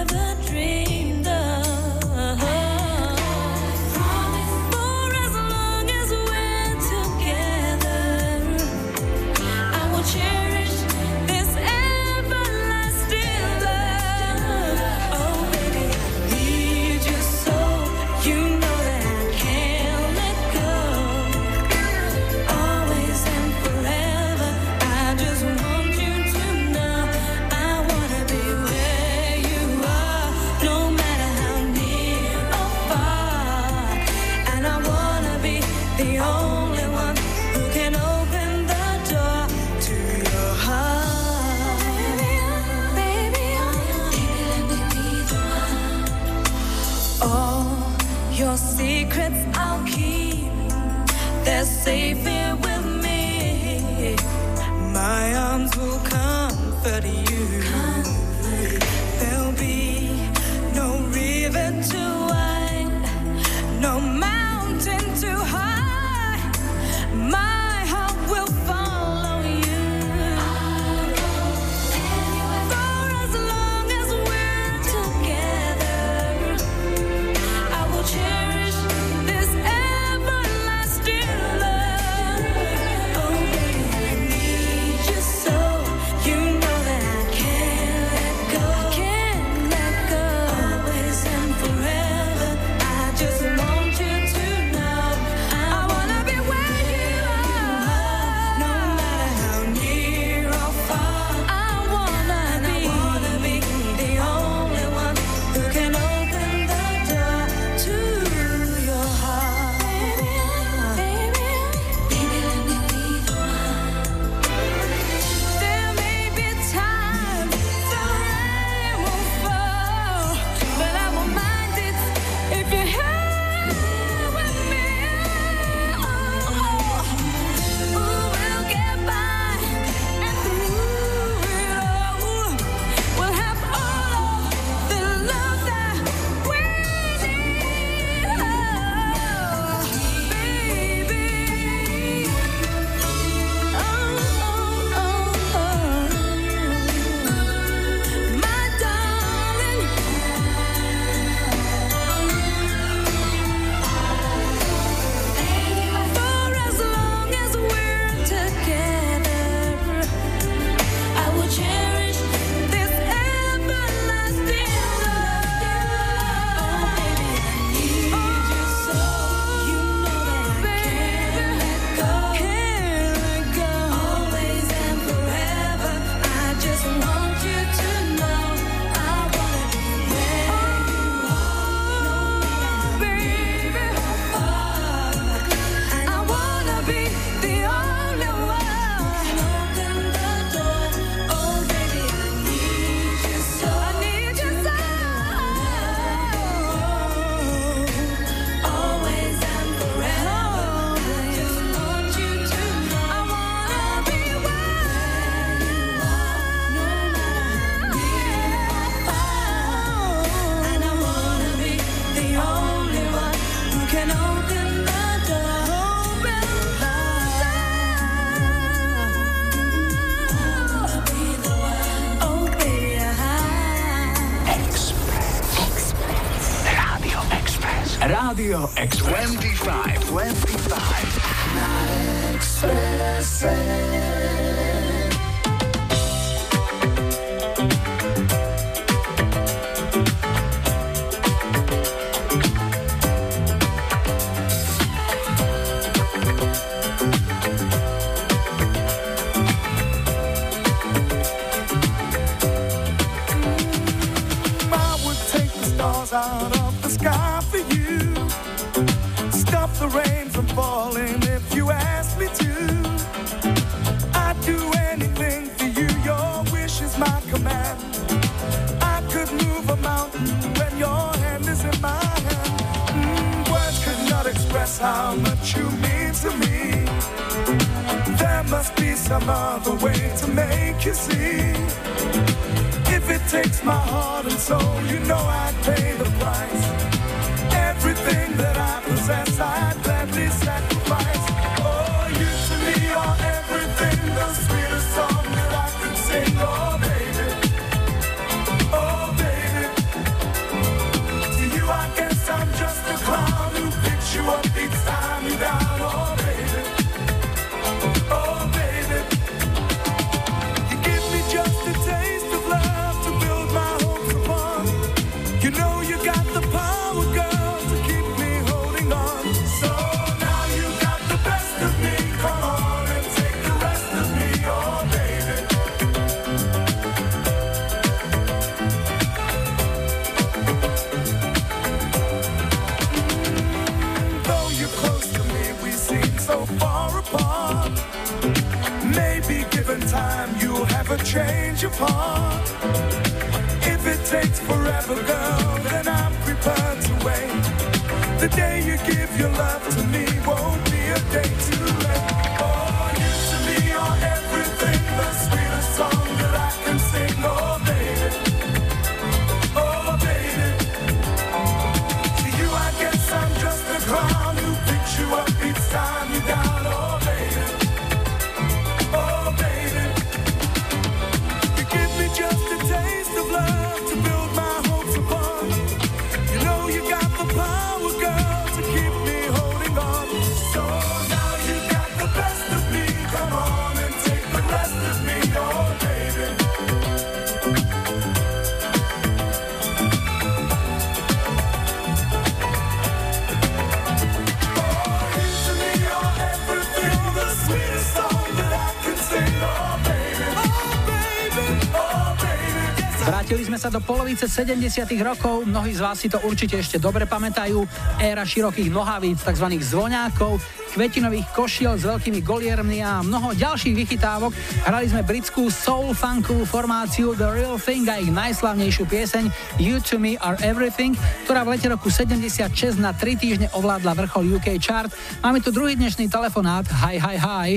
Do 403.72 403.80
polovice 403.80 404.28
70 404.28 404.84
rokov, 405.00 405.48
mnohí 405.48 405.72
z 405.72 405.80
vás 405.80 405.96
si 405.96 406.12
to 406.12 406.20
určite 406.28 406.60
ešte 406.60 406.76
dobre 406.76 407.08
pamätajú. 407.08 407.64
Éra 408.04 408.28
širokých 408.28 408.68
nohavíc, 408.68 409.24
tzv. 409.24 409.48
zvoňákov, 409.48 410.44
kvetinových 410.76 411.32
košiel 411.32 411.80
s 411.80 411.88
veľkými 411.88 412.20
goliermi 412.20 412.84
a 412.84 413.00
mnoho 413.00 413.32
ďalších 413.32 413.72
vychytávok. 413.72 414.36
Hrali 414.68 414.92
sme 414.92 415.08
britskú 415.08 415.48
soul 415.48 415.96
funkovú 415.96 416.44
formáciu 416.44 417.16
The 417.16 417.32
Real 417.32 417.56
Thing 417.56 417.88
a 417.88 418.04
ich 418.04 418.12
najslavnejšiu 418.12 418.84
pieseň 418.92 419.24
You 419.56 419.80
to 419.80 419.96
Me 419.96 420.20
Are 420.20 420.36
Everything, 420.44 421.00
ktorá 421.24 421.48
v 421.48 421.56
lete 421.56 421.72
roku 421.72 421.88
76 421.88 422.76
na 422.76 422.92
3 422.92 423.24
týždne 423.24 423.48
ovládla 423.56 423.96
vrchol 423.96 424.36
UK 424.36 424.60
chart. 424.60 424.92
Máme 425.24 425.40
tu 425.40 425.56
druhý 425.56 425.80
dnešný 425.80 426.12
telefonát. 426.12 426.68
Hi, 426.84 427.00
hi, 427.00 427.16
hi. 427.16 427.50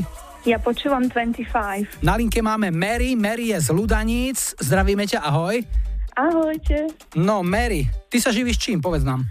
Ja 0.46 0.60
počúvam 0.60 1.08
25. 1.10 2.04
Na 2.04 2.14
linke 2.14 2.38
máme 2.44 2.70
Mary. 2.70 3.18
Mary 3.18 3.50
je 3.50 3.58
z 3.64 3.68
Ludaníc. 3.74 4.52
Zdravíme 4.62 5.08
ťa, 5.10 5.24
ahoj. 5.24 5.84
Ahojte. 6.14 6.94
No, 7.18 7.42
Mary, 7.42 7.90
ty 8.06 8.22
sa 8.22 8.30
živíš 8.30 8.62
čím, 8.62 8.78
povedz 8.78 9.02
nám. 9.02 9.26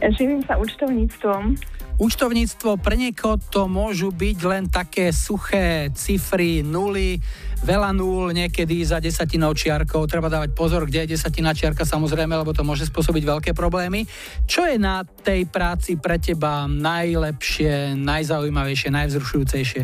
Živím 0.00 0.40
sa 0.48 0.56
účtovníctvom. 0.56 1.60
Účtovníctvo 2.00 2.80
pre 2.80 2.96
niekoho 2.96 3.36
to 3.36 3.68
môžu 3.68 4.08
byť 4.10 4.38
len 4.48 4.64
také 4.66 5.12
suché 5.12 5.92
cifry, 5.92 6.64
nuly, 6.64 7.20
veľa 7.62 7.92
nul, 7.92 8.32
niekedy 8.32 8.80
za 8.82 8.98
desatinou 8.98 9.52
čiarkou. 9.52 10.08
Treba 10.08 10.32
dávať 10.32 10.56
pozor, 10.56 10.88
kde 10.88 11.04
je 11.04 11.14
desatina 11.14 11.52
čiarka 11.52 11.84
samozrejme, 11.84 12.32
lebo 12.32 12.56
to 12.56 12.64
môže 12.64 12.88
spôsobiť 12.88 13.22
veľké 13.22 13.50
problémy. 13.52 14.08
Čo 14.48 14.66
je 14.66 14.80
na 14.80 15.04
tej 15.04 15.46
práci 15.46 16.00
pre 16.00 16.16
teba 16.16 16.64
najlepšie, 16.66 17.94
najzaujímavejšie, 18.00 18.88
najvzrušujúcejšie? 18.88 19.82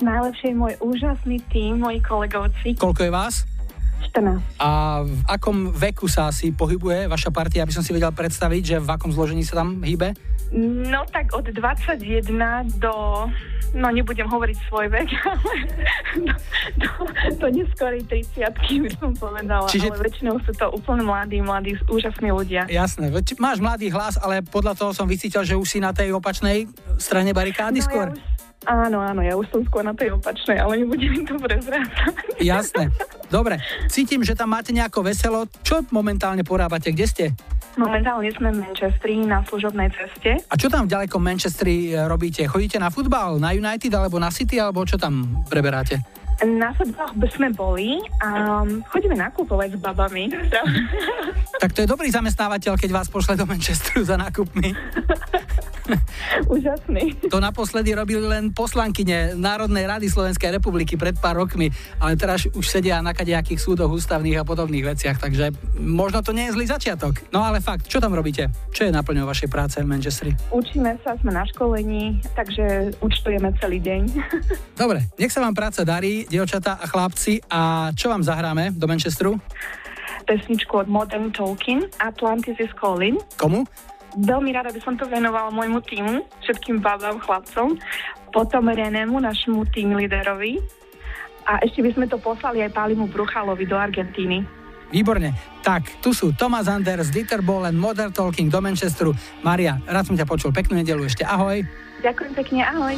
Najlepšie 0.00 0.48
je 0.50 0.56
môj 0.56 0.74
úžasný 0.80 1.36
tým, 1.52 1.84
moji 1.84 2.00
kolegovci. 2.00 2.74
Koľko 2.80 3.06
je 3.06 3.12
vás? 3.12 3.44
14. 4.08 4.40
A 4.58 5.02
v 5.04 5.20
akom 5.28 5.70
veku 5.70 6.08
sa 6.08 6.28
asi 6.28 6.50
pohybuje 6.50 7.06
vaša 7.06 7.28
partia, 7.28 7.62
aby 7.62 7.70
som 7.70 7.84
si 7.84 7.92
vedel 7.92 8.10
predstaviť, 8.10 8.62
že 8.62 8.76
v 8.78 8.88
akom 8.88 9.12
zložení 9.12 9.44
sa 9.44 9.60
tam 9.60 9.80
hýbe? 9.80 10.16
No 10.50 11.06
tak 11.06 11.30
od 11.30 11.46
21 11.46 12.00
do... 12.80 12.92
No 13.70 13.86
nebudem 13.86 14.26
hovoriť 14.26 14.56
svoj 14.66 14.90
vek, 14.90 15.08
ale 15.30 15.52
do, 16.26 16.34
do, 16.74 16.88
do 17.38 17.46
neskorej 17.54 18.02
30 18.02 18.50
by 18.58 18.90
som 18.98 19.14
povedala. 19.14 19.70
Čiže- 19.70 19.94
Ale 19.94 20.02
väčšinou 20.02 20.42
sú 20.42 20.50
to 20.50 20.66
úplne 20.74 21.06
mladí, 21.06 21.38
mladí, 21.38 21.78
úžasní 21.86 22.34
ľudia. 22.34 22.66
Jasné, 22.66 23.14
máš 23.38 23.62
mladý 23.62 23.94
hlas, 23.94 24.18
ale 24.18 24.42
podľa 24.42 24.74
toho 24.74 24.90
som 24.90 25.06
vycítil, 25.06 25.46
že 25.46 25.54
už 25.54 25.70
si 25.70 25.78
na 25.78 25.94
tej 25.94 26.10
opačnej 26.10 26.66
strane 26.98 27.30
barikády 27.30 27.78
No, 27.78 27.86
skôr. 27.86 28.06
Ja 28.10 28.18
už, 28.18 28.49
áno, 28.68 28.98
áno, 29.00 29.20
ja 29.24 29.34
už 29.36 29.48
som 29.48 29.60
skôr 29.64 29.80
na 29.80 29.96
tej 29.96 30.12
opačnej, 30.16 30.60
ale 30.60 30.84
nebudem 30.84 31.24
to 31.24 31.36
prezrádzať. 31.40 32.40
Jasné. 32.40 32.92
Dobre, 33.30 33.62
cítim, 33.88 34.20
že 34.26 34.34
tam 34.36 34.52
máte 34.52 34.74
nejako 34.74 35.06
veselo. 35.06 35.46
Čo 35.62 35.86
momentálne 35.94 36.42
porábate? 36.42 36.90
Kde 36.90 37.06
ste? 37.06 37.26
Momentálne 37.78 38.28
sme 38.34 38.50
v 38.50 38.66
Manchestri 38.66 39.14
na 39.22 39.46
služobnej 39.46 39.94
ceste. 39.94 40.42
A 40.50 40.54
čo 40.58 40.66
tam 40.66 40.90
v 40.90 40.92
ďalekom 40.92 41.22
Manchestri 41.22 41.94
e, 41.94 42.02
robíte? 42.04 42.42
Chodíte 42.44 42.82
na 42.82 42.90
futbal, 42.90 43.38
na 43.38 43.54
United 43.54 43.94
alebo 43.94 44.18
na 44.18 44.28
City, 44.34 44.58
alebo 44.58 44.82
čo 44.82 44.98
tam 44.98 45.46
preberáte? 45.46 46.02
Na 46.40 46.72
futbaloch 46.72 47.16
by 47.20 47.28
sme 47.36 47.48
boli 47.52 48.00
a 48.24 48.64
chodíme 48.88 49.12
nakupovať 49.12 49.76
s 49.76 49.78
babami. 49.78 50.32
Tak 51.60 51.76
to 51.76 51.84
je 51.84 51.88
dobrý 51.88 52.08
zamestnávateľ, 52.08 52.80
keď 52.80 52.90
vás 52.96 53.12
pošle 53.12 53.36
do 53.36 53.44
Manchesteru 53.44 54.00
za 54.00 54.16
nákupmi. 54.16 54.72
Úžasný. 56.46 57.18
To 57.28 57.42
naposledy 57.42 57.92
robili 57.98 58.22
len 58.22 58.54
poslankyne 58.54 59.34
Národnej 59.34 59.90
rady 59.90 60.06
Slovenskej 60.06 60.54
republiky 60.54 60.94
pred 60.94 61.18
pár 61.18 61.42
rokmi, 61.42 61.66
ale 61.98 62.14
teraz 62.14 62.46
už 62.46 62.62
sedia 62.62 63.02
na 63.02 63.10
kadejakých 63.10 63.58
súdoch 63.58 63.90
ústavných 63.90 64.38
a 64.38 64.46
podobných 64.46 64.86
veciach, 64.94 65.18
takže 65.18 65.50
možno 65.82 66.22
to 66.22 66.30
nie 66.30 66.46
je 66.46 66.54
zlý 66.54 66.70
začiatok. 66.70 67.18
No 67.34 67.42
ale 67.42 67.58
fakt, 67.58 67.90
čo 67.90 67.98
tam 67.98 68.14
robíte? 68.14 68.48
Čo 68.70 68.86
je 68.86 68.94
naplňou 68.94 69.26
vašej 69.26 69.50
práce 69.50 69.82
v 69.82 69.90
Manchesteri? 69.90 70.32
Učíme 70.54 70.94
sa, 71.02 71.18
sme 71.18 71.34
na 71.34 71.42
školení, 71.50 72.22
takže 72.38 72.94
účtujeme 73.02 73.50
celý 73.58 73.82
deň. 73.82 74.02
Dobre, 74.78 75.10
nech 75.18 75.34
sa 75.34 75.42
vám 75.42 75.58
práca 75.58 75.82
darí, 75.82 76.29
dievčatá 76.30 76.78
a 76.78 76.86
chlapci. 76.86 77.42
A 77.50 77.90
čo 77.98 78.06
vám 78.06 78.22
zahráme 78.22 78.70
do 78.70 78.86
Manchesteru? 78.86 79.34
Pesničku 80.30 80.86
od 80.86 80.86
Modern 80.86 81.34
Talking, 81.34 81.90
Atlantis 81.98 82.54
is 82.62 82.70
Calling. 82.78 83.18
Komu? 83.34 83.66
Veľmi 84.14 84.54
rada 84.54 84.70
by 84.70 84.80
som 84.82 84.94
to 84.94 85.06
venovala 85.10 85.50
môjmu 85.50 85.82
týmu, 85.86 86.22
všetkým 86.46 86.82
babám, 86.82 87.18
chlapcom, 87.22 87.78
potom 88.30 88.70
Renému, 88.70 89.18
našemu 89.18 89.66
tým 89.70 89.94
líderovi 89.94 90.58
a 91.46 91.62
ešte 91.62 91.82
by 91.82 91.90
sme 91.94 92.06
to 92.06 92.18
poslali 92.18 92.62
aj 92.62 92.74
Pálimu 92.74 93.10
Bruchalovi 93.10 93.66
do 93.66 93.74
Argentíny. 93.78 94.46
Výborne. 94.90 95.30
Tak, 95.62 96.02
tu 96.02 96.10
sú 96.10 96.34
Thomas 96.34 96.66
Anders, 96.66 97.14
Dieter 97.14 97.42
Bohlen, 97.46 97.78
Modern 97.78 98.10
Talking 98.10 98.50
do 98.50 98.58
Manchesteru. 98.58 99.14
Maria, 99.46 99.78
rád 99.86 100.10
som 100.10 100.18
ťa 100.18 100.26
počul. 100.26 100.50
Peknú 100.50 100.74
nedelu 100.74 101.06
ešte. 101.06 101.22
Ahoj. 101.22 101.62
Ďakujem 102.02 102.32
pekne, 102.34 102.66
ahoj. 102.66 102.94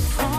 from 0.00 0.29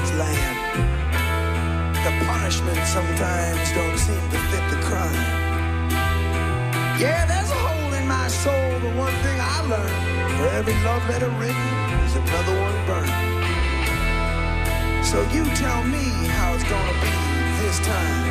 man's 0.00 0.12
land. 0.18 0.56
The 2.04 2.12
punishment 2.26 2.86
sometimes 2.86 3.72
don't 3.72 3.98
seem 3.98 4.30
to 4.30 4.38
fit 4.50 4.70
the 4.70 4.80
crime. 4.86 5.90
Yeah, 6.98 7.26
there's 7.26 7.50
a 7.50 7.54
hole 7.54 7.92
in 7.94 8.06
my 8.06 8.28
soul, 8.28 8.80
but 8.82 8.96
one 8.96 9.12
thing 9.24 9.38
I 9.40 9.60
learned, 9.68 10.38
for 10.38 10.46
every 10.58 10.74
love 10.84 11.06
letter 11.08 11.30
written 11.38 11.68
there's 11.98 12.16
another 12.16 12.60
one 12.60 12.86
burned. 12.86 13.12
So 15.04 15.22
you 15.34 15.44
tell 15.56 15.82
me 15.84 16.04
how 16.28 16.54
it's 16.54 16.64
gonna 16.64 16.92
be 17.00 17.10
this 17.62 17.78
time. 17.80 18.30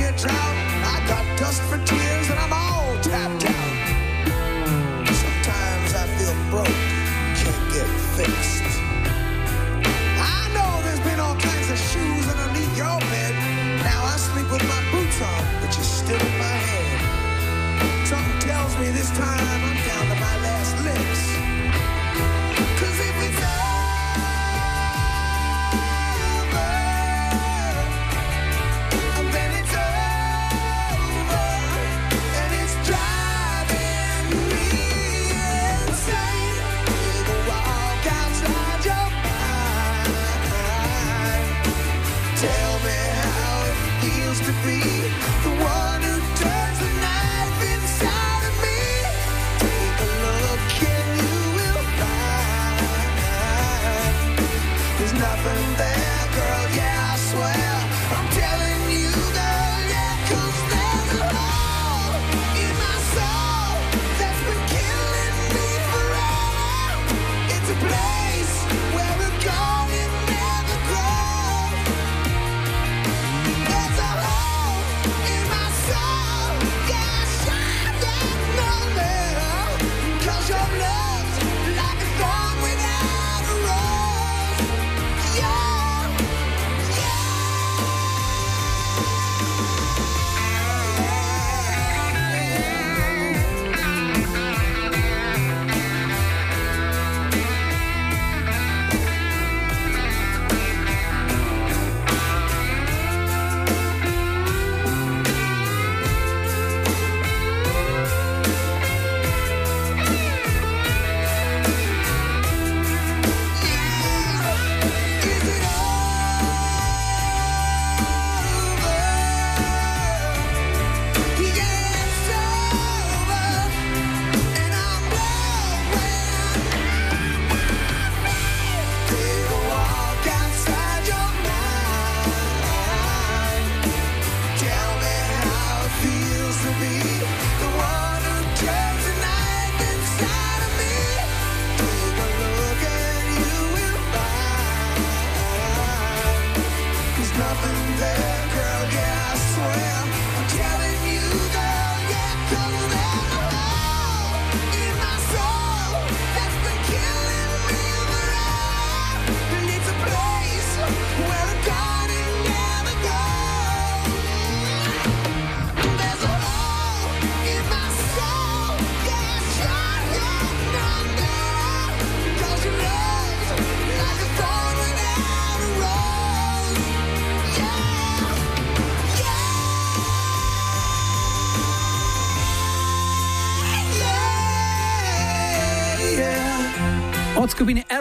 You 0.00 0.10
try. 0.12 0.49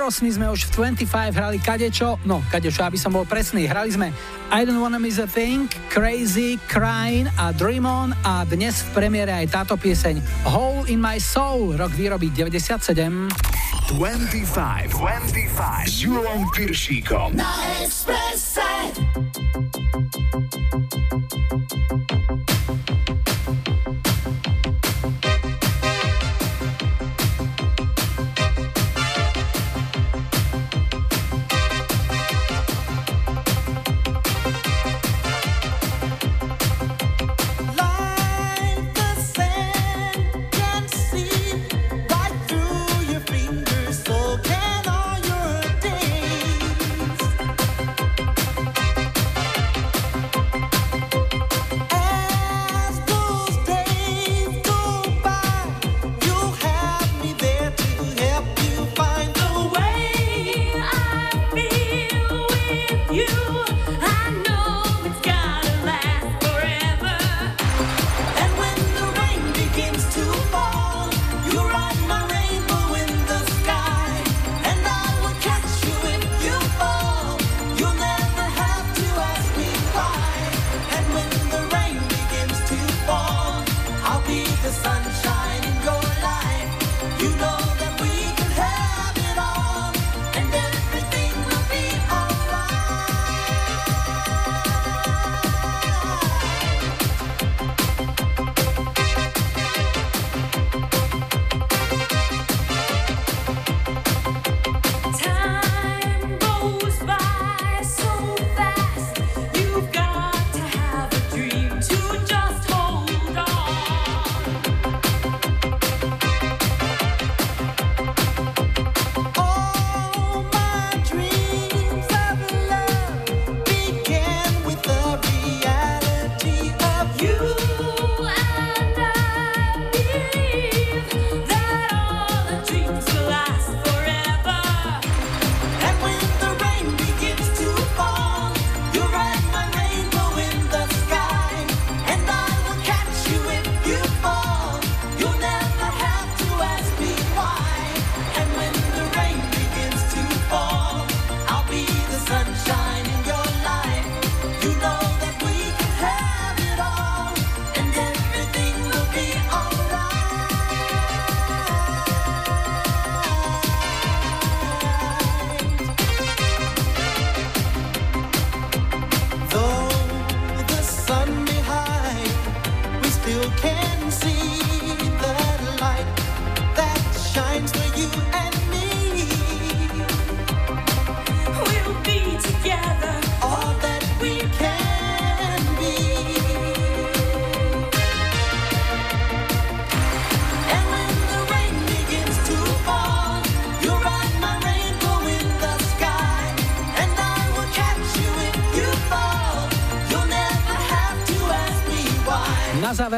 Aerosmith 0.09 0.41
sme 0.41 0.49
už 0.49 0.73
v 0.73 1.05
25 1.05 1.37
hrali 1.37 1.61
kadečo, 1.61 2.17
no 2.25 2.41
kadečo, 2.49 2.81
aby 2.81 2.97
som 2.97 3.13
bol 3.13 3.29
presný, 3.29 3.69
hrali 3.69 3.93
sme 3.93 4.09
I 4.49 4.65
Don't 4.65 4.81
Wanna 4.81 4.97
Miss 4.97 5.21
a 5.21 5.29
Thing, 5.29 5.69
Crazy, 5.93 6.57
Crying 6.65 7.29
a 7.37 7.53
Dream 7.53 7.85
On. 7.85 8.09
A 8.25 8.41
dnes 8.41 8.81
v 8.81 8.89
premiére 8.97 9.29
aj 9.29 9.53
táto 9.53 9.77
pieseň 9.77 10.17
Hole 10.49 10.89
in 10.89 10.97
My 10.97 11.21
Soul, 11.21 11.77
rok 11.77 11.93
výroby 11.93 12.33
97. 12.33 12.89
25, 13.93 14.97
25 14.97 15.85
s 15.85 16.01
Júlom 16.01 16.49
Piršíkom. 16.57 17.37
Na 17.37 17.53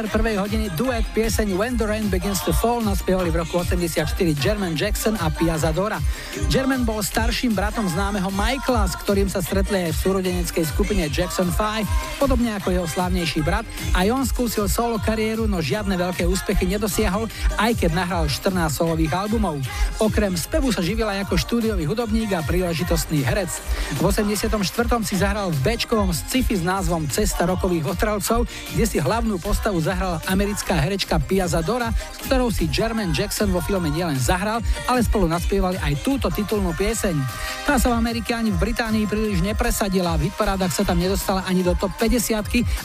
záver 0.02 0.18
prvej 0.18 0.42
hodiny 0.42 0.74
duet 0.74 1.06
pieseň 1.14 1.54
When 1.54 1.78
the 1.78 1.86
Rain 1.86 2.10
Begins 2.10 2.42
to 2.42 2.50
Fall 2.50 2.82
naspievali 2.82 3.30
v 3.30 3.46
roku 3.46 3.62
84 3.62 4.10
German 4.34 4.74
Jackson 4.74 5.14
a 5.22 5.30
Pia 5.30 5.54
Zadora. 5.62 6.02
German 6.50 6.90
bol 6.90 7.06
starším 7.06 7.54
bratom 7.54 7.86
známeho 7.86 8.34
Michaela, 8.34 8.90
s 8.90 8.98
ktorým 8.98 9.30
sa 9.30 9.46
stretli 9.46 9.78
aj 9.78 9.94
v 9.94 10.02
súrodeneckej 10.02 10.66
skupine 10.66 11.06
Jackson 11.06 11.54
5, 11.54 12.18
podobne 12.18 12.50
ako 12.58 12.74
jeho 12.74 12.88
slávnejší 12.90 13.46
brat. 13.46 13.62
A 13.94 14.02
on 14.10 14.26
skúsil 14.26 14.66
solo 14.66 14.98
kariéru, 14.98 15.46
no 15.46 15.62
žiadne 15.62 15.94
veľké 15.94 16.26
úspechy 16.26 16.66
nedosiahol, 16.66 17.30
aj 17.62 17.78
keď 17.78 17.94
nahral 17.94 18.26
14 18.26 18.58
solových 18.74 19.14
albumov. 19.14 19.62
Okrem 20.02 20.34
spevu 20.34 20.74
sa 20.74 20.82
živil 20.82 21.06
aj 21.06 21.30
ako 21.30 21.38
štúdiový 21.38 21.86
hudobník 21.86 22.34
a 22.34 22.42
príležitostný 22.42 23.22
herec. 23.22 23.54
V 23.92 24.08
84. 24.08 24.56
si 25.04 25.16
zahral 25.20 25.52
v 25.52 25.60
Bčkovom 25.68 26.16
sci-fi 26.16 26.56
s 26.56 26.64
názvom 26.64 27.12
Cesta 27.12 27.44
rokových 27.44 27.92
otralcov, 27.92 28.48
kde 28.72 28.86
si 28.88 29.04
hlavnú 29.04 29.36
postavu 29.36 29.84
zahrala 29.84 30.24
americká 30.32 30.80
herečka 30.80 31.20
Pia 31.20 31.44
Zadora, 31.44 31.92
s 31.92 32.24
ktorou 32.24 32.48
si 32.56 32.72
Jermaine 32.72 33.12
Jackson 33.12 33.52
vo 33.52 33.60
filme 33.60 33.92
nielen 33.92 34.16
zahral, 34.16 34.64
ale 34.88 35.04
spolu 35.04 35.28
naspievali 35.28 35.76
aj 35.84 36.08
túto 36.08 36.32
titulnú 36.32 36.72
pieseň. 36.72 37.20
Tá 37.68 37.76
sa 37.76 37.92
v 37.92 38.00
Amerike 38.00 38.32
ani 38.32 38.56
v 38.56 38.64
Británii 38.64 39.12
príliš 39.12 39.44
nepresadila, 39.44 40.16
v 40.16 40.32
hitparádach 40.32 40.72
sa 40.72 40.88
tam 40.88 40.96
nedostala 40.96 41.44
ani 41.44 41.60
do 41.60 41.76
top 41.76 41.92
50 42.00 42.32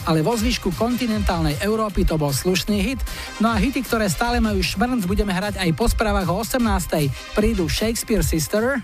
ale 0.03 0.19
vo 0.19 0.35
zvyšku 0.35 0.75
kontinentálnej 0.75 1.55
Európy 1.63 2.03
to 2.03 2.19
bol 2.19 2.35
slušný 2.35 2.83
hit. 2.83 2.99
No 3.39 3.47
a 3.47 3.55
hity, 3.55 3.79
ktoré 3.85 4.11
stále 4.11 4.43
majú 4.43 4.59
šmrnc, 4.59 5.07
budeme 5.07 5.31
hrať 5.31 5.55
aj 5.55 5.69
po 5.71 5.87
správach 5.87 6.27
o 6.27 6.43
18. 6.43 6.59
Prídu 7.31 7.71
Shakespeare 7.71 8.25
Sister. 8.25 8.83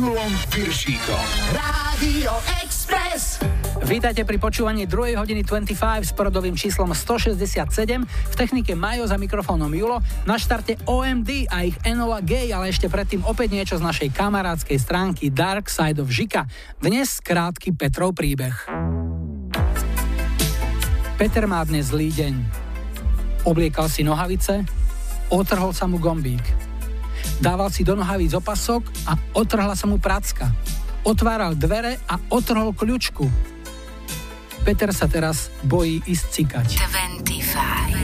Julom 0.00 0.32
Piršíkom. 0.48 1.24
Radio 1.52 2.32
Express. 2.64 3.36
Vítajte 3.84 4.24
pri 4.24 4.40
počúvaní 4.40 4.88
2. 4.88 5.12
hodiny 5.12 5.44
25 5.44 5.76
s 6.08 6.16
porodovým 6.16 6.56
číslom 6.56 6.88
167. 6.96 8.08
V 8.08 8.32
technike 8.32 8.72
Majo 8.72 9.04
za 9.04 9.20
mikrofónom 9.20 9.68
Julo. 9.68 10.00
Na 10.24 10.40
štarte 10.40 10.80
OMD 10.88 11.52
a 11.52 11.68
ich 11.68 11.76
Enola 11.84 12.24
Gay, 12.24 12.48
ale 12.48 12.72
ešte 12.72 12.88
predtým 12.88 13.28
opäť 13.28 13.52
niečo 13.52 13.76
z 13.76 13.84
našej 13.84 14.08
kamarádskej 14.16 14.80
stránky 14.80 15.28
Dark 15.28 15.68
Side 15.68 16.00
of 16.00 16.08
Žika. 16.08 16.48
Dnes 16.80 17.20
krátky 17.20 17.76
Petrov 17.76 18.16
príbeh. 18.16 18.56
Peter 21.20 21.44
má 21.44 21.60
dnes 21.68 21.92
zlý 21.92 22.08
deň. 22.08 22.34
Obliekal 23.44 23.92
si 23.92 24.00
nohavice, 24.00 24.64
otrhol 25.28 25.76
sa 25.76 25.84
mu 25.84 26.00
gombík. 26.00 26.69
Dával 27.40 27.72
si 27.72 27.82
do 27.82 27.96
nohavíc 27.96 28.36
opasok 28.36 28.84
a 29.08 29.16
otrhla 29.32 29.72
sa 29.72 29.88
mu 29.88 29.96
pracka. 29.96 30.52
Otváral 31.02 31.56
dvere 31.56 31.96
a 32.04 32.20
otrhol 32.28 32.76
kľučku 32.76 33.50
Peter 34.60 34.92
sa 34.92 35.08
teraz 35.08 35.48
bojí 35.64 36.04
ísť 36.04 36.24
cikať. 36.28 36.68
25. 36.84 37.99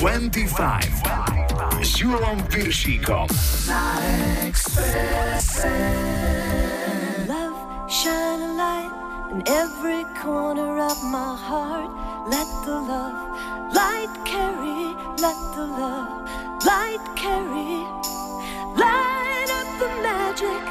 25 0.00 0.80
s 1.84 2.00
Julom 2.00 2.40
Piršíkom. 2.48 3.28
Love, 7.28 7.60
shine 7.84 8.40
a 8.40 8.52
light 8.56 8.92
in 9.28 9.44
every 9.44 10.08
corner 10.24 10.80
of 10.80 10.96
my 11.04 11.36
heart. 11.36 11.92
Let 12.32 12.48
the 12.64 12.80
love 12.80 13.20
light 13.76 14.14
carry, 14.24 14.96
let 15.20 15.36
the 15.52 15.68
love 15.68 16.24
light 16.64 17.04
carry. 17.20 17.84
Light 18.80 19.50
up 19.52 19.68
the 19.84 19.90
magic 20.00 20.64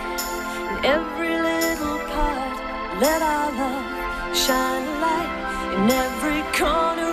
in 0.73 0.77
every 0.89 1.38
little 1.38 2.01
part. 2.09 2.57
Let 2.97 3.21
our 3.21 3.51
love 3.61 3.86
shine 4.34 4.89
a 4.89 4.95
light 5.05 5.34
in 5.77 5.86
every 5.86 6.41
corner 6.57 7.09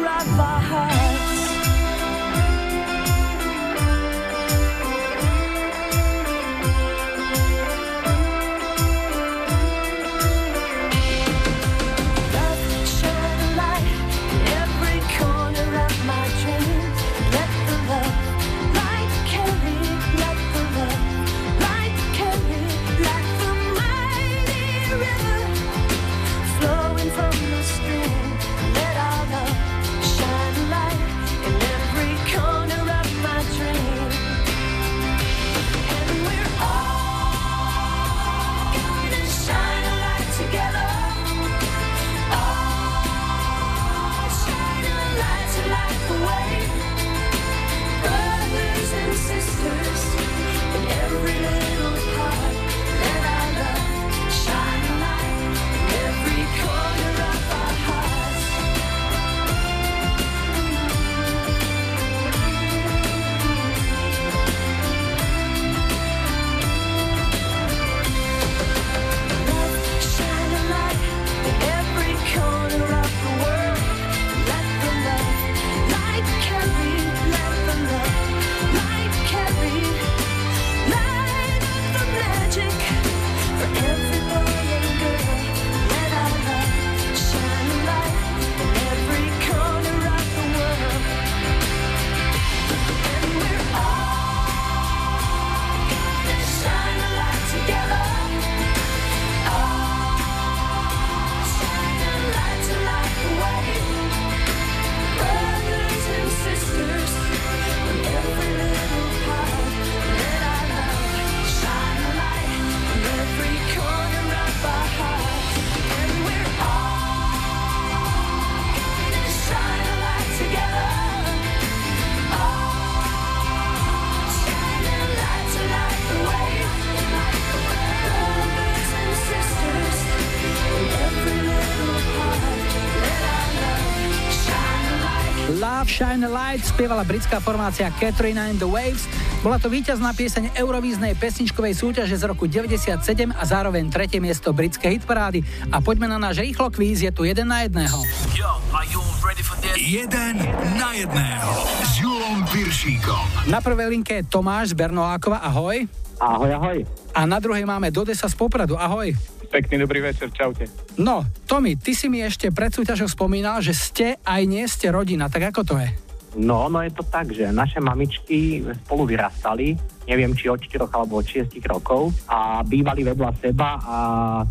Light 136.56 136.72
spievala 136.72 137.04
britská 137.04 137.36
formácia 137.36 137.92
Katrina 138.00 138.48
and 138.48 138.56
the 138.56 138.64
Waves. 138.64 139.04
Bola 139.44 139.60
to 139.60 139.68
víťazná 139.68 140.16
pieseň 140.16 140.56
Eurovíznej 140.56 141.12
pesničkovej 141.12 141.76
súťaže 141.76 142.16
z 142.16 142.24
roku 142.24 142.48
97 142.48 142.96
a 143.28 143.42
zároveň 143.44 143.92
tretie 143.92 144.24
miesto 144.24 144.56
britskej 144.56 144.96
hitparády. 144.96 145.44
A 145.68 145.84
poďme 145.84 146.08
na 146.08 146.16
náš 146.16 146.40
rýchlo 146.40 146.72
kvíz, 146.72 147.04
je 147.04 147.12
tu 147.12 147.28
jeden 147.28 147.52
na 147.52 147.68
jedného. 147.68 148.00
Yo, 148.32 148.48
are 148.72 148.88
you 148.88 149.04
ready 149.20 149.44
for 149.44 149.60
this? 149.60 149.76
Jeden 149.76 150.40
na 150.80 150.96
jedného 150.96 151.52
s 151.84 152.00
Julom 152.00 152.40
Piršíkom. 152.48 153.52
Na 153.52 153.60
prvej 153.60 153.92
linke 153.92 154.24
je 154.24 154.24
Tomáš 154.24 154.72
z 154.72 154.80
Bernolákova, 154.80 155.44
ahoj. 155.44 155.84
Ahoj, 156.16 156.50
ahoj. 156.56 156.78
A 157.12 157.28
na 157.28 157.36
druhej 157.36 157.68
máme 157.68 157.92
Dodesa 157.92 158.32
z 158.32 158.36
Popradu, 158.40 158.80
ahoj. 158.80 159.12
Pekný 159.52 159.84
dobrý 159.84 160.00
večer, 160.00 160.32
čaute. 160.32 160.72
No, 160.96 161.20
Tomi, 161.44 161.76
ty 161.76 161.92
si 161.92 162.08
mi 162.08 162.24
ešte 162.24 162.48
pred 162.48 162.72
súťažou 162.72 163.12
spomínal, 163.12 163.60
že 163.60 163.76
ste 163.76 164.16
aj 164.24 164.40
nie 164.48 164.64
ste 164.64 164.88
rodina, 164.88 165.28
tak 165.28 165.52
ako 165.52 165.60
to 165.60 165.76
je? 165.84 166.05
No, 166.34 166.66
no 166.66 166.82
je 166.82 166.90
to 166.90 167.06
tak, 167.06 167.30
že 167.30 167.54
naše 167.54 167.78
mamičky 167.78 168.66
spolu 168.84 169.06
vyrastali, 169.06 169.78
neviem 170.10 170.34
či 170.34 170.50
od 170.50 170.58
4 170.58 170.90
alebo 170.90 171.22
od 171.22 171.26
6 171.26 171.54
rokov 171.70 172.10
a 172.26 172.66
bývali 172.66 173.06
vedľa 173.06 173.30
seba 173.38 173.78
a 173.80 173.96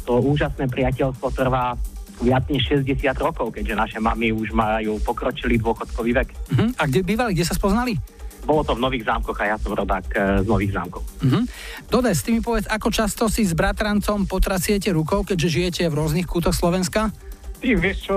to 0.07 0.23
úžasné 0.23 0.71
priateľstvo 0.71 1.27
trvá 1.35 1.75
viac 2.23 2.47
než 2.47 2.71
60 2.71 3.11
rokov, 3.19 3.51
keďže 3.51 3.75
naše 3.75 3.99
mamy 3.99 4.31
už 4.31 4.55
majú 4.55 4.95
pokročilý 5.03 5.59
dôchodkový 5.59 6.11
vek. 6.15 6.29
Uh-huh. 6.31 6.69
A 6.79 6.87
kde 6.87 7.03
bývali, 7.03 7.35
kde 7.35 7.43
sa 7.43 7.57
spoznali? 7.57 7.99
Bolo 8.45 8.61
to 8.61 8.77
v 8.77 8.83
Nových 8.85 9.09
zámkoch 9.09 9.41
a 9.41 9.45
ja 9.51 9.57
som 9.57 9.73
rodák 9.73 10.05
e, 10.13 10.17
z 10.45 10.47
Nových 10.47 10.77
zámkov. 10.77 11.01
Uh-huh. 11.01 11.43
Dodes, 11.89 12.21
ty 12.21 12.29
mi 12.31 12.45
povedz, 12.45 12.69
ako 12.69 12.93
často 12.93 13.25
si 13.27 13.43
s 13.43 13.57
bratrancom 13.57 14.29
potrasiete 14.29 14.93
rukou, 14.93 15.25
keďže 15.25 15.49
žijete 15.49 15.83
v 15.89 15.97
rôznych 15.97 16.29
kútoch 16.29 16.53
Slovenska? 16.53 17.09
Ty 17.55 17.67
vieš 17.79 17.97
čo, 18.05 18.15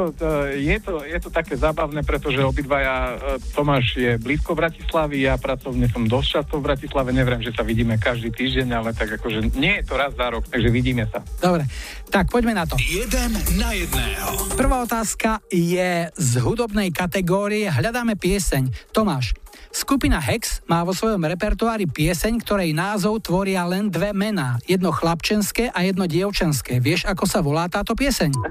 je 0.53 0.77
to, 0.83 1.03
je 1.07 1.19
to 1.23 1.31
také 1.31 1.55
zábavné, 1.55 2.03
pretože 2.03 2.43
obidvaja, 2.43 3.15
e, 3.15 3.41
Tomáš 3.55 3.97
je 3.97 4.19
blízko 4.19 4.53
Bratislavy, 4.59 5.25
ja 5.25 5.39
pracovne 5.39 5.89
som 5.89 6.05
dosť 6.05 6.29
často 6.43 6.55
v 6.59 6.67
Bratislave, 6.69 7.11
neviem, 7.15 7.41
že 7.41 7.55
sa 7.55 7.63
vidíme 7.63 7.97
každý 7.97 8.35
týždeň, 8.35 8.69
ale 8.75 8.91
tak 8.93 9.17
akože 9.17 9.55
nie 9.57 9.81
je 9.81 9.85
to 9.87 9.95
raz 9.97 10.13
za 10.15 10.29
rok, 10.29 10.45
takže 10.51 10.69
vidíme 10.69 11.07
sa. 11.09 11.25
Dobre, 11.41 11.65
tak 12.13 12.29
poďme 12.29 12.53
na 12.59 12.65
to. 12.67 12.75
Jeden 12.79 13.31
na 13.57 13.71
jedného. 13.73 14.29
Prvá 14.59 14.85
otázka 14.85 15.41
je 15.49 16.11
z 16.13 16.33
hudobnej 16.43 16.93
kategórie 16.93 17.71
Hľadáme 17.71 18.19
pieseň. 18.19 18.93
Tomáš, 18.93 19.33
skupina 19.73 20.19
Hex 20.19 20.65
má 20.67 20.85
vo 20.85 20.93
svojom 20.97 21.25
repertoári 21.25 21.87
pieseň, 21.89 22.43
ktorej 22.43 22.77
názov 22.77 23.25
tvoria 23.25 23.65
len 23.69 23.89
dve 23.89 24.17
mená. 24.17 24.61
Jedno 24.65 24.93
chlapčenské 24.95 25.71
a 25.73 25.85
jedno 25.85 26.09
dievčenské. 26.09 26.81
Vieš, 26.81 27.09
ako 27.09 27.25
sa 27.25 27.41
volá 27.41 27.67
táto 27.71 27.97
pieseň? 27.97 28.31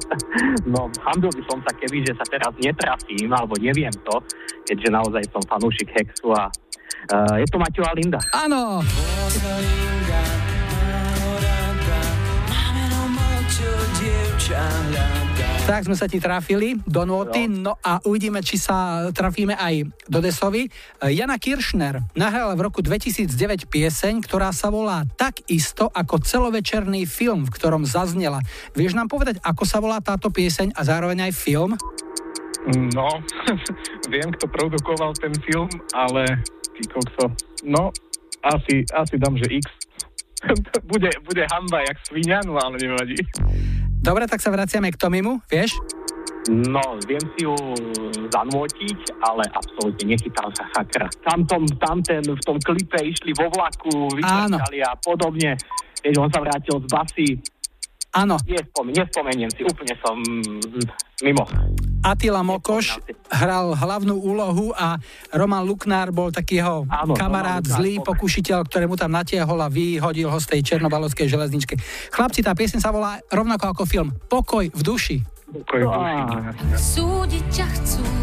No, 0.68 0.92
hambil 1.08 1.32
by 1.32 1.44
som 1.48 1.64
sa 1.64 1.72
keby, 1.80 2.04
že 2.04 2.12
sa 2.20 2.28
teraz 2.28 2.52
netrafím, 2.60 3.32
alebo 3.32 3.56
neviem 3.56 3.94
to, 4.04 4.20
keďže 4.68 4.92
naozaj 4.92 5.24
som 5.32 5.40
fanúšik 5.48 5.88
Hexu 5.96 6.28
a 6.36 6.52
uh, 6.52 7.36
je 7.40 7.48
to 7.48 7.56
Maťová 7.56 7.96
Linda. 7.96 8.20
Áno! 8.36 8.84
Tak 15.68 15.84
sme 15.84 16.00
sa 16.00 16.08
ti 16.08 16.24
trafili 16.24 16.80
do 16.88 17.04
noty, 17.04 17.52
no 17.52 17.76
a 17.84 18.00
uvidíme, 18.08 18.40
či 18.40 18.56
sa 18.56 19.04
trafíme 19.12 19.52
aj 19.52 19.84
do 20.08 20.24
Desovi. 20.24 20.72
Jana 21.04 21.36
Kiršner 21.36 22.08
nahrala 22.16 22.56
v 22.56 22.72
roku 22.72 22.80
2009 22.80 23.68
pieseň, 23.68 24.24
ktorá 24.24 24.56
sa 24.56 24.72
volá 24.72 25.04
tak 25.20 25.44
isto 25.52 25.92
ako 25.92 26.24
celovečerný 26.24 27.04
film, 27.04 27.44
v 27.44 27.52
ktorom 27.52 27.84
zaznela. 27.84 28.40
Vieš 28.80 28.96
nám 28.96 29.12
povedať, 29.12 29.44
ako 29.44 29.64
sa 29.68 29.84
volá 29.84 30.00
táto 30.00 30.32
pieseň 30.32 30.72
a 30.72 30.88
zároveň 30.88 31.28
aj 31.28 31.34
film? 31.36 31.76
No, 32.96 33.20
viem, 34.16 34.32
kto 34.40 34.48
produkoval 34.48 35.20
ten 35.20 35.36
film, 35.44 35.68
ale 35.92 36.48
ty 36.80 36.88
kokso, 36.88 37.28
no, 37.68 37.92
asi, 38.40 38.88
asi 38.96 39.20
dám, 39.20 39.36
že 39.36 39.52
X. 39.52 39.68
bude, 40.96 41.12
bude 41.28 41.44
hamba 41.52 41.84
jak 41.84 42.00
svinia, 42.08 42.40
no 42.48 42.56
ale 42.56 42.80
nevadí. 42.80 43.20
Dobre, 44.08 44.24
tak 44.24 44.40
sa 44.40 44.56
vraciame 44.56 44.88
k 44.88 44.96
Tomimu, 44.96 45.44
vieš? 45.52 45.76
No, 46.48 46.80
viem 47.04 47.20
si 47.36 47.44
ju 47.44 47.52
zanútiť, 48.32 49.20
ale 49.20 49.44
absolútne 49.52 50.16
nechytám 50.16 50.48
sa 50.56 50.64
sakra. 50.72 51.12
Tam, 51.28 51.44
tom, 51.44 51.68
tam 51.76 52.00
ten, 52.00 52.24
v 52.24 52.40
tom 52.40 52.56
klipe 52.56 53.04
išli 53.04 53.36
vo 53.36 53.52
vlaku, 53.52 54.08
vytrčali 54.16 54.80
a 54.80 54.96
podobne. 54.96 55.60
Keď 56.00 56.14
on 56.24 56.32
sa 56.32 56.40
vrátil 56.40 56.80
z 56.80 56.88
basy, 56.88 57.28
Áno. 58.16 58.40
Nespom- 58.48 58.90
nespomeniem 58.90 59.52
si, 59.52 59.62
úplne 59.68 59.94
som 60.00 60.16
mimo. 61.22 61.44
Attila 62.02 62.40
Mokoš 62.46 63.04
hral 63.28 63.76
hlavnú 63.76 64.16
úlohu 64.16 64.72
a 64.72 64.96
Roman 65.34 65.66
Luknár 65.66 66.16
bol 66.16 66.32
taký 66.32 66.64
jeho 66.64 66.88
Áno, 66.88 67.14
kamarát, 67.18 67.60
Roman 67.60 67.68
Luknár, 67.68 67.78
zlý 67.84 67.94
pokušiteľ, 68.06 68.60
ktorému 68.70 68.96
tam 68.96 69.12
natiahol 69.12 69.60
a 69.60 69.68
vyhodil 69.68 70.32
ho 70.32 70.38
z 70.40 70.48
tej 70.56 70.62
černobalovskej 70.74 71.28
železničky. 71.28 71.76
Chlapci, 72.14 72.46
tá 72.46 72.56
piesň 72.56 72.80
sa 72.80 72.96
volá 72.96 73.20
rovnako 73.28 73.76
ako 73.76 73.84
film 73.84 74.10
Pokoj 74.30 74.72
v 74.72 74.82
duši. 74.82 75.18
Pokoj 75.52 75.82
v 75.84 75.92
duši. 75.92 76.20
Súdiť 76.80 77.46
ťa 77.52 77.68
chcú. 77.76 78.17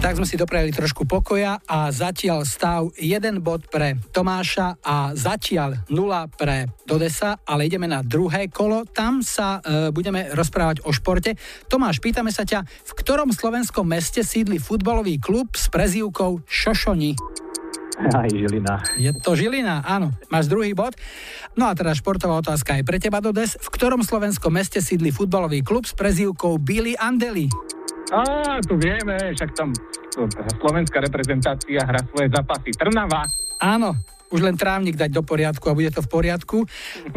Tak 0.00 0.16
sme 0.16 0.24
si 0.24 0.40
doprajeli 0.40 0.72
trošku 0.72 1.04
pokoja 1.04 1.60
a 1.68 1.92
zatiaľ 1.92 2.48
stav 2.48 2.88
1 2.96 3.20
bod 3.44 3.68
pre 3.68 4.00
Tomáša 4.16 4.80
a 4.80 5.12
zatiaľ 5.12 5.76
0 5.92 6.24
pre 6.40 6.72
Dodesa, 6.88 7.36
ale 7.44 7.68
ideme 7.68 7.84
na 7.84 8.00
druhé 8.00 8.48
kolo. 8.48 8.88
Tam 8.88 9.20
sa 9.20 9.60
e, 9.60 9.92
budeme 9.92 10.32
rozprávať 10.32 10.88
o 10.88 10.90
športe. 10.96 11.36
Tomáš, 11.68 12.00
pýtame 12.00 12.32
sa 12.32 12.48
ťa, 12.48 12.64
v 12.64 12.92
ktorom 12.96 13.28
slovenskom 13.28 13.84
meste 13.84 14.24
sídli 14.24 14.56
futbalový 14.56 15.20
klub 15.20 15.52
s 15.52 15.68
prezývkou 15.68 16.48
Šošoni? 16.48 17.20
Aj 18.00 18.24
Žilina. 18.32 18.80
Je 18.96 19.12
to 19.12 19.36
Žilina, 19.36 19.84
áno. 19.84 20.16
Máš 20.32 20.48
druhý 20.48 20.72
bod. 20.72 20.96
No 21.60 21.68
a 21.68 21.76
teda 21.76 21.92
športová 21.92 22.40
otázka 22.40 22.80
aj 22.80 22.88
pre 22.88 22.96
teba, 22.96 23.20
Dodes. 23.20 23.60
V 23.60 23.68
ktorom 23.68 24.00
slovenskom 24.00 24.56
meste 24.56 24.80
sídli 24.80 25.12
futbalový 25.12 25.60
klub 25.60 25.84
s 25.84 25.92
prezývkou 25.92 26.56
Billy 26.56 26.96
Andeli? 26.96 27.52
Á, 28.08 28.58
tu 28.64 28.80
vieme, 28.80 29.36
však 29.36 29.50
tam 29.52 29.70
to, 30.10 30.26
slovenská 30.58 30.98
reprezentácia 30.98 31.84
hrá 31.84 32.00
svoje 32.08 32.32
zápasy. 32.32 32.74
Trnava. 32.74 33.28
Áno, 33.60 33.94
už 34.30 34.40
len 34.42 34.56
trávnik 34.56 34.98
dať 34.98 35.10
do 35.14 35.22
poriadku 35.22 35.70
a 35.70 35.76
bude 35.76 35.90
to 35.94 36.02
v 36.02 36.10
poriadku, 36.10 36.58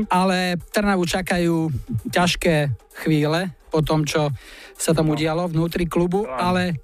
ale 0.09 0.59
Trnavu 0.73 1.05
čakajú 1.05 1.69
ťažké 2.09 2.73
chvíle 3.05 3.53
po 3.73 3.81
tom, 3.81 4.05
čo 4.05 4.29
sa 4.77 4.93
tam 4.93 5.09
udialo 5.09 5.49
vnútri 5.49 5.89
klubu, 5.89 6.29
ale 6.29 6.77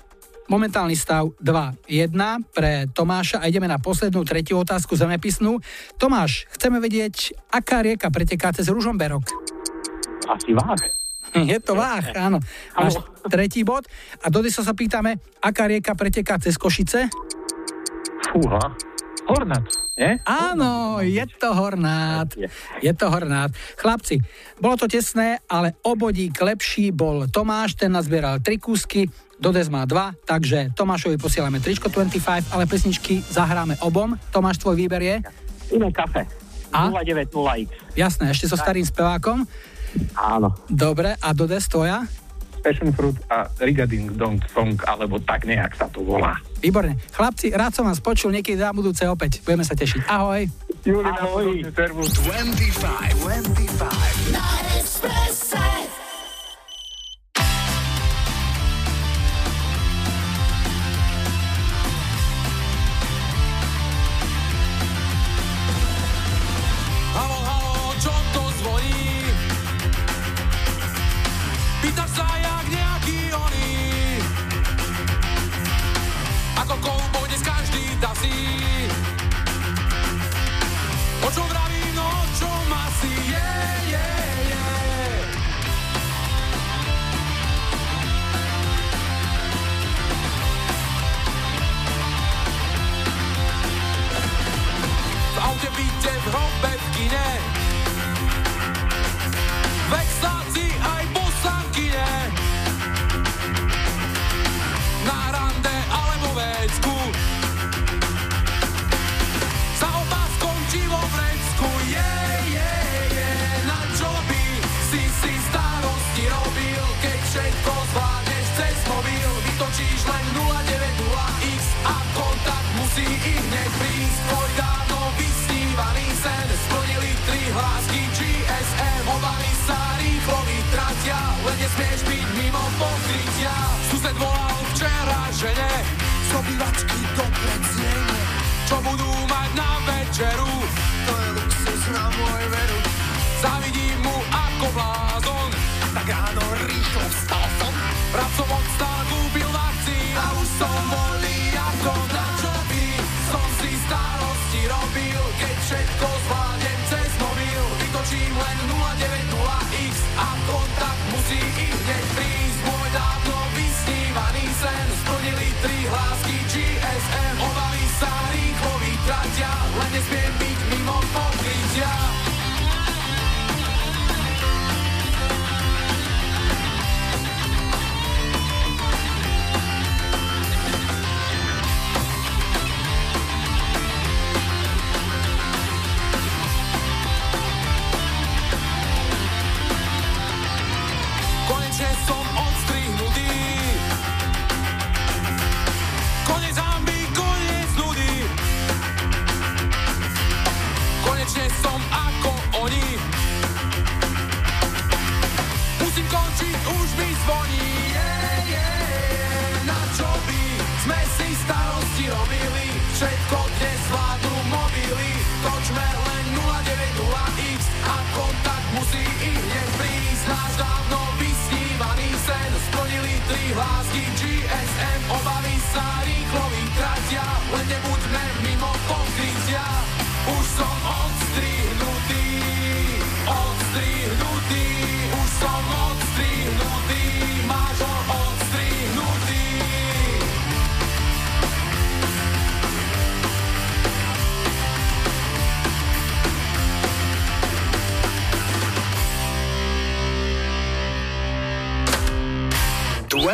momentálny 0.50 0.98
stav 0.98 1.30
2-1 1.38 2.10
pre 2.50 2.90
Tomáša 2.90 3.42
a 3.42 3.46
ideme 3.46 3.70
na 3.70 3.78
poslednú 3.78 4.26
tretiu 4.26 4.58
otázku 4.58 4.98
zemepisnú. 4.98 5.62
Tomáš, 6.02 6.50
chceme 6.58 6.82
vedieť, 6.82 7.38
aká 7.54 7.86
rieka 7.86 8.10
preteká 8.10 8.50
cez 8.50 8.66
Ružomberok? 8.74 9.30
Asi 10.26 10.54
váh. 10.58 10.99
Je 11.36 11.58
to 11.62 11.78
váh, 11.78 12.06
áno. 12.18 12.42
Máš 12.74 12.98
tretí 13.30 13.62
bod. 13.62 13.86
A 14.24 14.32
dody 14.34 14.50
sa 14.50 14.66
pýtame, 14.74 15.22
aká 15.44 15.70
rieka 15.70 15.94
preteká 15.94 16.42
cez 16.42 16.58
Košice? 16.58 17.10
Fúha. 18.34 18.74
Hornat, 19.30 19.62
nie? 19.94 20.18
Áno, 20.26 21.06
je 21.06 21.22
to 21.38 21.54
Hornát. 21.54 22.34
Je 22.82 22.90
to 22.98 23.14
Hornát. 23.14 23.54
Chlapci, 23.78 24.18
bolo 24.58 24.74
to 24.74 24.90
tesné, 24.90 25.38
ale 25.46 25.78
obodík 25.86 26.34
lepší 26.34 26.90
bol 26.90 27.30
Tomáš, 27.30 27.78
ten 27.78 27.94
nazbieral 27.94 28.42
tri 28.42 28.58
kúsky, 28.58 29.06
Dodes 29.40 29.72
má 29.72 29.88
dva, 29.88 30.12
takže 30.28 30.76
Tomášovi 30.76 31.16
posielame 31.16 31.64
tričko 31.64 31.88
25, 31.88 32.52
ale 32.52 32.68
pesničky 32.68 33.24
zahráme 33.24 33.80
obom. 33.88 34.20
Tomáš, 34.36 34.60
tvoj 34.60 34.76
výber 34.76 35.00
je? 35.00 35.16
Iné 35.72 35.94
kafe. 35.96 36.28
A? 36.76 36.92
090X. 36.92 37.96
Jasné, 37.96 38.36
ešte 38.36 38.52
so 38.52 38.60
starým 38.60 38.84
spevákom. 38.84 39.48
Áno. 40.16 40.54
Dobre, 40.68 41.16
a 41.16 41.30
Dodes 41.32 41.66
tvoja? 41.66 42.06
Passion 42.60 42.92
Fruit 42.92 43.16
a 43.32 43.48
Rigading 43.64 44.20
Dong 44.20 44.36
Song, 44.52 44.76
alebo 44.84 45.16
tak 45.24 45.48
nejak 45.48 45.80
sa 45.80 45.88
to 45.88 46.04
volá. 46.04 46.36
Výborne. 46.60 47.00
Chlapci, 47.16 47.56
rád 47.56 47.72
som 47.72 47.88
vás 47.88 48.04
počul, 48.04 48.36
niekedy 48.36 48.60
na 48.60 48.76
budúce 48.76 49.08
opäť. 49.08 49.40
Budeme 49.48 49.64
sa 49.64 49.80
tešiť. 49.80 50.04
Ahoj. 50.12 50.44
Julina, 50.84 51.16
Ahoj. 51.24 51.64
servus. 51.72 52.12
25, 52.20 53.16
25. 53.24 54.36
Na 54.36 54.44
Expresse. 54.76 55.79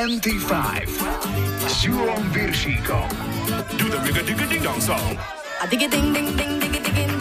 25 0.06 1.02
s 1.66 1.82
Julom 1.82 2.30
Viršíkom. 2.30 3.10
Do 3.74 3.90
the 3.90 3.98
rigga 4.06 4.22
digga 4.22 4.46
ding 4.46 4.62
dong 4.62 4.78
song. 4.78 5.18
A 5.58 5.66
digga 5.66 5.90
ding 5.90 6.14
ding 6.14 6.30
ding 6.38 6.62
digga 6.62 6.94
ding 6.94 7.15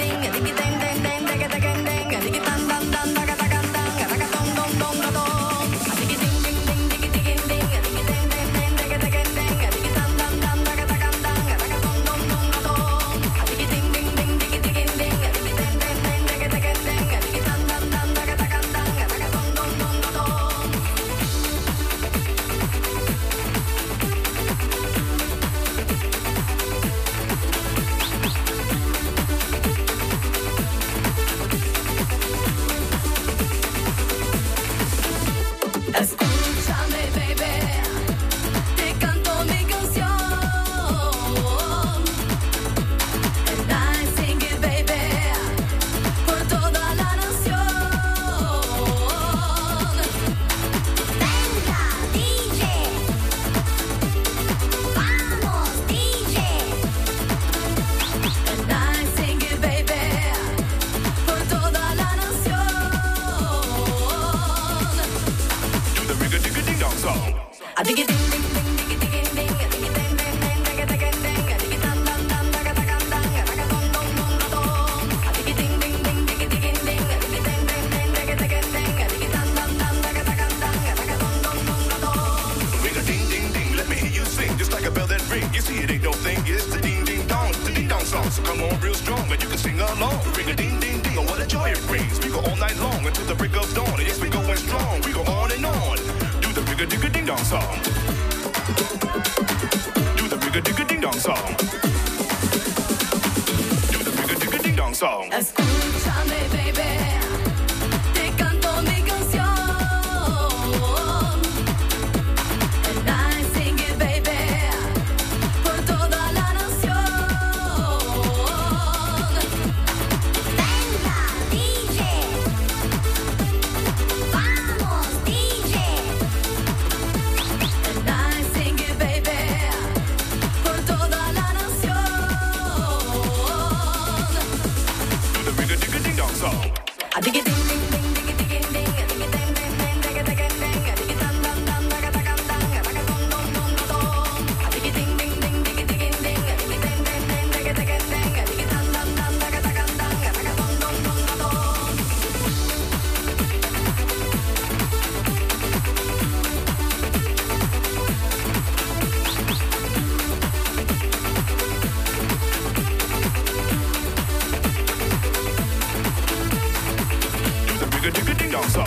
Do 168.05 168.11
the 168.11 168.21
ring 168.21 168.29
a 168.29 168.35
ding 168.37 168.53
dong 168.53 168.69
song. 168.69 168.85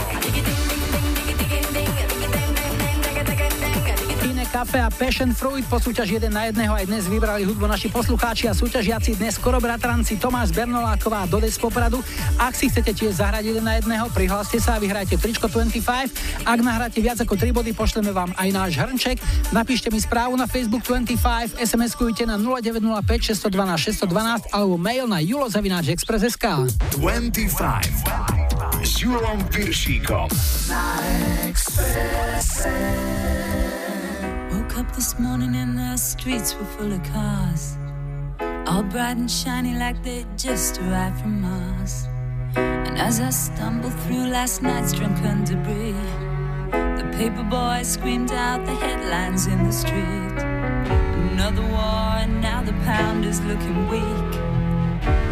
Kafe 4.48 4.80
a 4.82 4.90
Passion 4.90 5.34
Fruit 5.38 5.62
po 5.70 5.78
súťaži 5.78 6.18
1 6.18 6.34
na 6.34 6.50
jedného 6.50 6.74
aj 6.74 6.90
dnes 6.90 7.06
vybrali 7.06 7.46
hudbu 7.46 7.70
naši 7.70 7.94
poslucháči 7.94 8.50
a 8.50 8.58
súťažiaci 8.58 9.14
dnes 9.18 9.38
skoro 9.38 9.62
bratranci 9.62 10.18
Tomáš 10.18 10.50
Bernoláková 10.50 11.26
a 11.26 11.30
Dodes 11.30 11.58
z 11.58 11.62
Popradu. 11.62 12.02
Ak 12.42 12.58
si 12.58 12.70
chcete 12.70 12.90
tiež 12.94 13.22
zahrať 13.22 13.54
1 13.54 13.62
na 13.62 13.78
jedného, 13.78 14.10
prihláste 14.10 14.58
sa 14.58 14.78
a 14.78 14.82
vyhrajte 14.82 15.18
tričko 15.18 15.46
25. 15.46 16.10
Ak 16.42 16.60
nahráte 16.62 16.98
viac 17.02 17.22
ako 17.22 17.38
3 17.38 17.54
body, 17.54 17.74
pošleme 17.74 18.10
vám 18.10 18.34
aj 18.34 18.50
náš 18.50 18.82
hrnček. 18.82 19.22
Napíšte 19.54 19.94
mi 19.94 20.02
správu 20.02 20.34
na 20.34 20.50
Facebook 20.50 20.82
25, 20.86 21.58
SMS-kujte 21.62 22.26
na 22.26 22.42
0905 22.42 23.34
612 23.38 23.94
612 24.06 24.58
alebo 24.58 24.78
mail 24.78 25.06
na 25.06 25.22
julozavináčexpress.sk 25.22 26.46
25 26.98 28.27
s 28.88 29.04
Julom 29.04 29.44
Piršíkom. 29.52 30.32
Woke 34.52 34.80
up 34.80 34.88
this 34.96 35.20
morning 35.20 35.56
and 35.56 35.76
the 35.76 35.98
streets 35.98 36.56
were 36.56 36.70
full 36.78 36.94
of 36.96 37.04
cars. 37.04 37.76
All 38.66 38.84
bright 38.84 39.18
and 39.18 39.30
shiny 39.30 39.76
like 39.76 40.00
they 40.04 40.24
just 40.38 40.80
arrived 40.80 41.20
from 41.20 41.42
Mars. 41.42 42.08
And 42.56 42.96
as 42.98 43.20
I 43.20 43.32
stumbled 43.32 43.94
through 44.08 44.32
last 44.32 44.64
night's 44.64 44.94
drunken 44.94 45.44
debris, 45.44 46.08
the 46.72 47.08
paper 47.20 47.44
boy 47.44 47.84
screamed 47.84 48.32
out 48.32 48.64
the 48.64 48.76
headlines 48.76 49.48
in 49.48 49.60
the 49.68 49.76
street. 49.84 50.38
Another 51.36 51.66
war, 51.76 52.24
and 52.24 52.40
now 52.42 52.64
the 52.64 52.78
pound 52.88 53.26
is 53.26 53.42
looking 53.44 53.90
weak. 53.92 54.32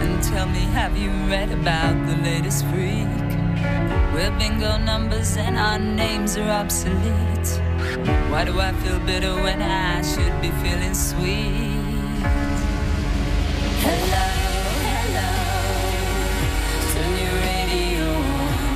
And 0.03 0.21
tell 0.23 0.47
me, 0.47 0.63
have 0.75 0.97
you 0.97 1.09
read 1.31 1.51
about 1.51 1.95
the 2.07 2.17
latest 2.19 2.65
freak? 2.67 3.24
We're 4.13 4.31
bingo 4.39 4.77
numbers 4.77 5.37
and 5.37 5.57
our 5.57 5.77
names 5.79 6.37
are 6.37 6.49
obsolete. 6.49 7.49
Why 8.31 8.43
do 8.45 8.59
I 8.59 8.71
feel 8.73 8.99
bitter 8.99 9.33
when 9.35 9.61
I 9.61 10.01
should 10.01 10.41
be 10.41 10.51
feeling 10.63 10.93
sweet? 10.93 12.23
Hello, 13.85 14.27
hello, 14.87 15.31
turn 16.93 17.13
your 17.23 17.37
radio 17.49 18.07
on. 18.41 18.71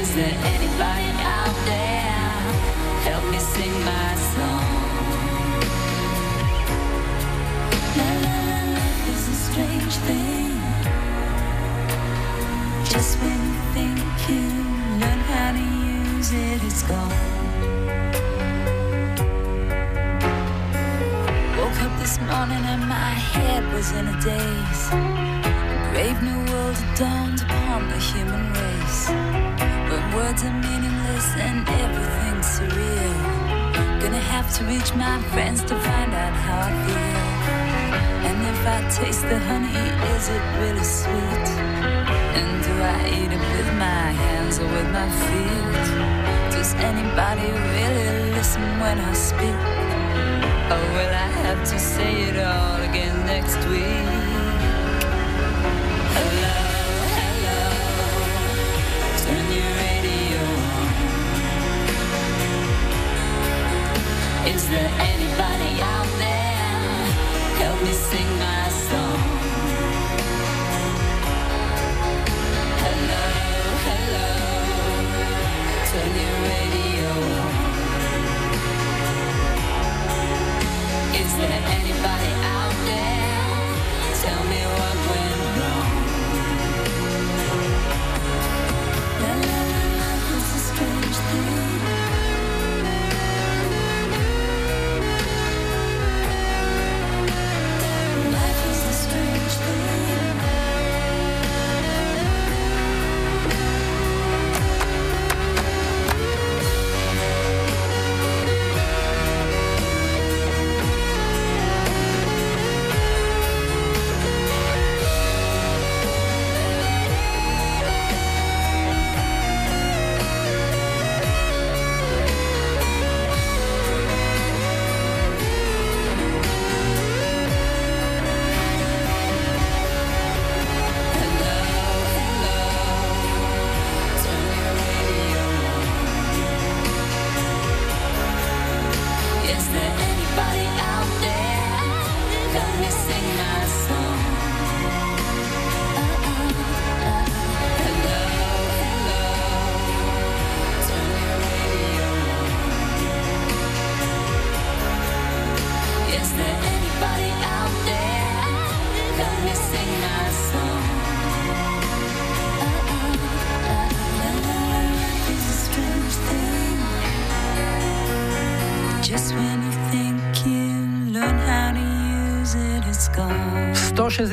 Is 0.00 0.08
there 0.14 0.36
anybody 0.52 1.13
Just 12.94 13.18
when 13.18 13.32
you 13.32 13.60
think 13.74 13.98
how 15.26 15.50
to 15.50 15.58
use 15.58 16.30
it, 16.32 16.62
it's 16.62 16.84
gone. 16.84 17.10
Woke 21.58 21.80
up 21.82 21.98
this 21.98 22.20
morning 22.20 22.62
and 22.72 22.82
my 22.88 23.10
head 23.32 23.64
was 23.72 23.90
in 23.90 24.06
a 24.06 24.16
daze. 24.20 24.84
A 24.92 25.90
brave 25.90 26.22
new 26.22 26.40
world 26.52 26.78
dawned 26.94 27.42
upon 27.42 27.88
the 27.88 27.98
human 27.98 28.44
race. 28.62 29.08
When 29.90 30.04
words 30.14 30.44
are 30.44 30.56
meaningless 30.66 31.28
and 31.48 31.68
everything's 31.82 32.48
surreal. 32.56 34.00
Gonna 34.02 34.26
have 34.34 34.48
to 34.56 34.64
reach 34.66 34.94
my 34.94 35.20
friends 35.32 35.64
to 35.64 35.74
find 35.88 36.14
out 36.14 36.34
how 36.46 36.58
I 36.68 36.72
feel. 36.84 37.24
And 38.28 38.38
if 38.52 38.60
I 38.76 38.78
taste 38.88 39.22
the 39.22 39.40
honey, 39.50 39.82
is 40.14 40.28
it 40.28 40.44
really 40.60 40.84
sweet? 40.84 41.73
And 42.38 42.64
do 42.64 42.72
I 42.82 42.98
eat 43.16 43.32
it 43.32 43.44
with 43.56 43.70
my 43.78 44.06
hands 44.24 44.58
or 44.58 44.66
with 44.66 44.88
my 44.92 45.08
feet? 45.24 45.86
Does 46.54 46.74
anybody 46.74 47.48
really 47.74 48.32
listen 48.32 48.62
when 48.80 48.98
I 48.98 49.12
speak? 49.14 49.58
Or 50.74 50.82
will 50.94 51.14
I 51.26 51.30
have 51.46 51.62
to 51.72 51.78
say 51.78 52.12
it 52.28 52.36
all 52.36 52.80
again 52.82 53.16
next 53.26 53.58
week? 53.68 54.08
Hello, 56.16 56.56
hello, 57.18 57.62
turn 59.22 59.46
your 59.58 59.72
radio 59.84 60.42
on. 60.74 60.88
Is 64.54 64.62
there 64.68 64.92
anybody 65.12 65.72
out 65.82 66.10
there? 66.18 67.06
Help 67.62 67.78
me 67.82 67.92
sing 67.92 68.30
my 68.38 68.73
Is 81.44 81.50
there 81.50 81.83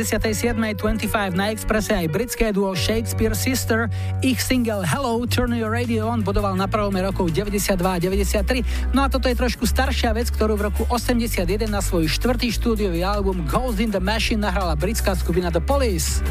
167. 0.04 0.58
25 0.58 1.38
na 1.38 1.54
Expresse 1.54 1.94
aj 1.94 2.10
britské 2.10 2.50
duo 2.50 2.74
Shakespeare 2.74 3.38
Sister. 3.38 3.86
Ich 4.26 4.42
single 4.42 4.82
Hello, 4.82 5.22
Turn 5.30 5.54
Your 5.54 5.70
Radio 5.70 6.10
On 6.10 6.26
bodoval 6.26 6.58
na 6.58 6.66
prvom 6.66 6.94
rokov 6.98 7.30
92 7.30 7.78
a 7.78 7.98
93. 8.02 8.94
No 8.98 9.06
a 9.06 9.08
toto 9.14 9.30
je 9.30 9.38
trošku 9.38 9.70
staršia 9.70 10.18
vec, 10.18 10.34
ktorú 10.34 10.58
v 10.58 10.74
roku 10.74 10.84
81 10.90 11.46
na 11.70 11.86
svoj 11.86 12.10
štvrtý 12.10 12.50
štúdiový 12.50 13.06
album 13.06 13.46
Ghost 13.46 13.78
in 13.78 13.94
the 13.94 14.02
Machine 14.02 14.42
nahrala 14.42 14.74
britská 14.74 15.14
skupina 15.14 15.54
The 15.54 15.62
Police. 15.62 16.26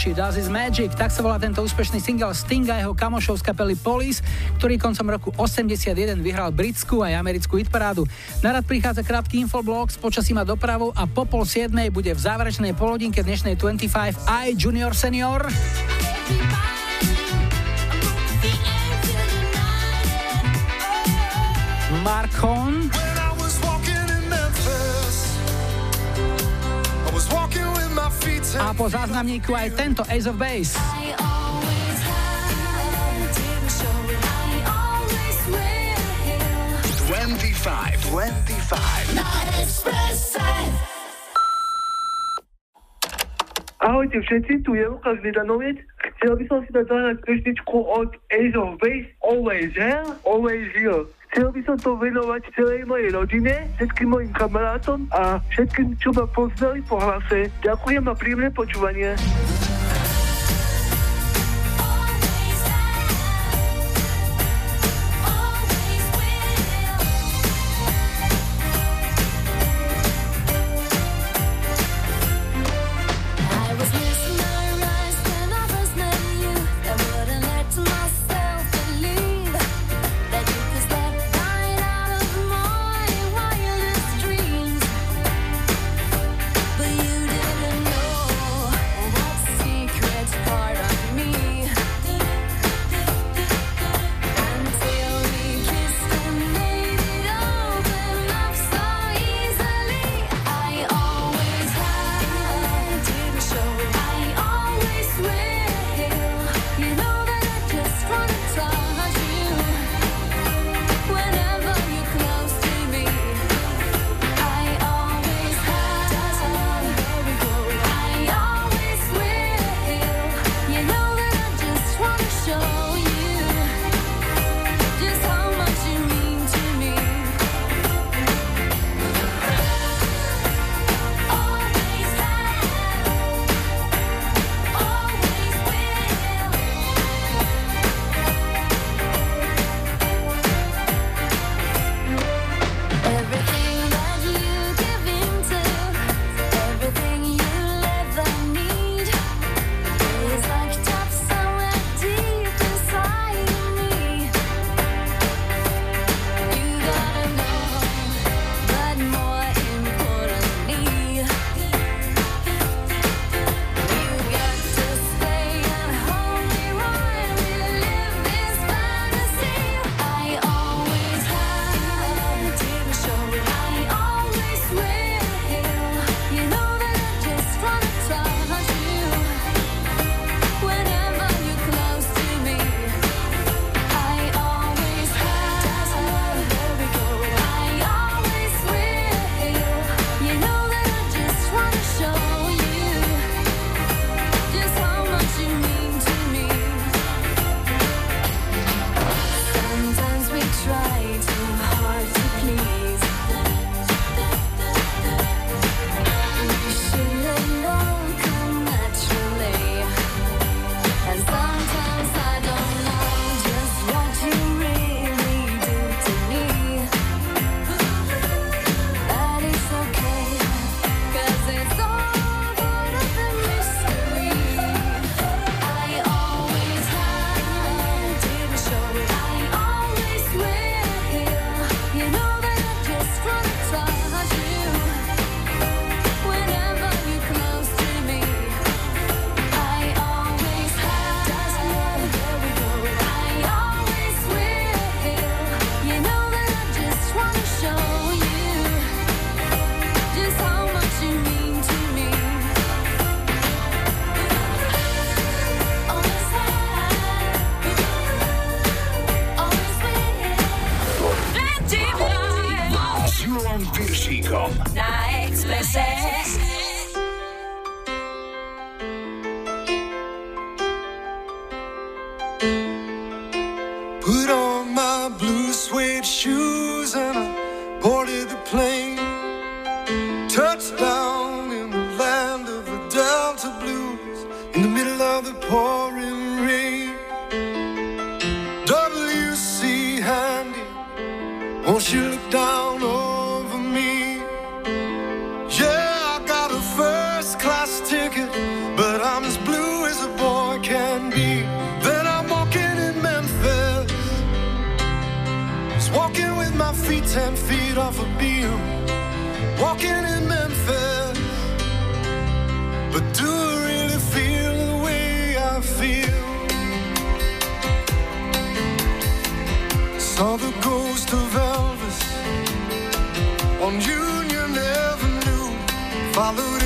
Rishi, 0.00 0.16
Does 0.16 0.40
Is 0.40 0.48
Magic, 0.48 0.96
tak 0.96 1.12
sa 1.12 1.20
volá 1.20 1.36
tento 1.36 1.60
úspešný 1.60 2.00
single 2.00 2.32
Sting 2.32 2.64
a 2.72 2.80
jeho 2.80 2.96
kamošov 2.96 3.36
z 3.36 3.52
kapely 3.52 3.76
Police, 3.76 4.24
ktorý 4.56 4.80
koncom 4.80 5.12
roku 5.12 5.28
81 5.36 5.92
vyhral 6.24 6.48
britskú 6.56 7.04
aj 7.04 7.20
americkú 7.20 7.60
hitparádu. 7.60 8.08
Narad 8.40 8.64
prichádza 8.64 9.04
krátky 9.04 9.44
infoblog 9.44 9.92
s 9.92 10.00
počasím 10.00 10.40
a 10.40 10.48
dopravou 10.48 10.88
a 10.96 11.04
po 11.04 11.28
pol 11.28 11.44
siedmej 11.44 11.92
bude 11.92 12.16
v 12.16 12.20
záverečnej 12.24 12.72
polodinke 12.80 13.20
dnešnej 13.20 13.60
25 13.60 14.24
aj 14.24 14.46
Junior 14.56 14.96
Senior. 14.96 15.44
po 28.80 28.88
záznamníku 28.88 29.52
aj 29.52 29.76
tento 29.76 30.00
Ace 30.08 30.24
of 30.24 30.40
Base. 30.40 30.72
Ahojte 43.80 44.16
všetci, 44.24 44.64
tu 44.64 44.72
je 44.72 44.88
Lukáš 44.88 45.20
Vidanovič. 45.20 45.76
Chcel 46.16 46.40
by 46.40 46.44
som 46.48 46.58
si 46.64 46.72
dať 46.72 46.84
zahrať 46.88 47.16
pesničku 47.28 47.76
od 47.84 48.16
Ace 48.32 48.56
of 48.56 48.80
Base 48.80 49.12
Always 49.20 49.76
Here, 49.76 50.08
Always 50.24 50.72
Here. 50.72 51.04
Chcel 51.30 51.54
by 51.54 51.62
som 51.62 51.78
to 51.78 51.94
venovať 51.94 52.42
celej 52.58 52.90
mojej 52.90 53.14
rodine, 53.14 53.54
všetkým 53.78 54.08
mojim 54.10 54.34
kamarátom 54.34 55.06
a 55.14 55.38
všetkým, 55.54 55.94
čo 56.02 56.10
ma 56.10 56.26
poznali 56.26 56.82
po 56.82 56.98
hlase. 56.98 57.46
Ďakujem 57.62 58.02
a 58.10 58.14
príjemné 58.18 58.50
počúvanie. 58.50 59.14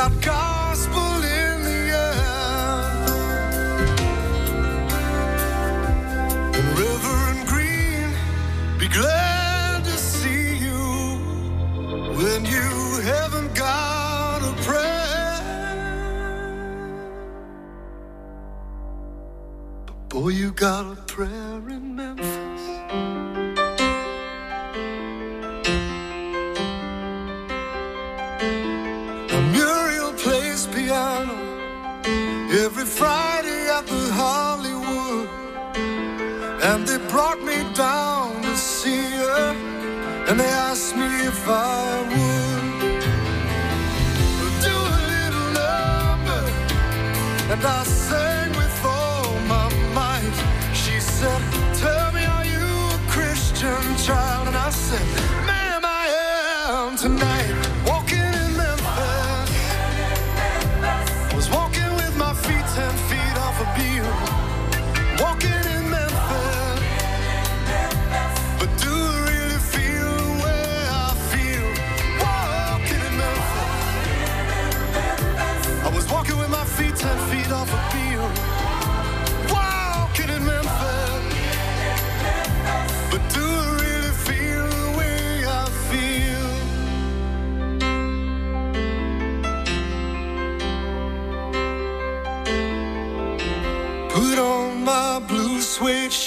Got 0.00 0.22
gospel 0.22 1.14
in 1.42 1.62
the 1.62 1.80
air. 1.92 2.94
And 6.56 6.66
Reverend 6.78 7.42
Green, 7.46 8.08
be 8.78 8.88
glad 8.88 9.84
to 9.84 9.96
see 9.98 10.56
you 10.56 10.80
when 12.16 12.46
you 12.46 12.70
haven't 13.12 13.54
got 13.54 14.40
a 14.42 14.54
prayer. 14.62 15.42
But 19.84 20.08
boy, 20.08 20.28
you 20.28 20.50
got 20.52 20.84
a 20.96 20.96
prayer 21.02 21.49
brought 37.10 37.42
me 37.42 37.64
down 37.74 38.40
to 38.42 38.56
see 38.56 39.02
her, 39.22 39.54
and 40.28 40.38
they 40.38 40.46
asked 40.46 40.94
me 40.96 41.08
if 41.26 41.48
I 41.48 42.02
would 42.10 42.62
do 44.68 44.76
a 44.96 45.00
little 45.12 45.48
number. 45.62 46.42
And 47.52 47.60
I 47.64 47.82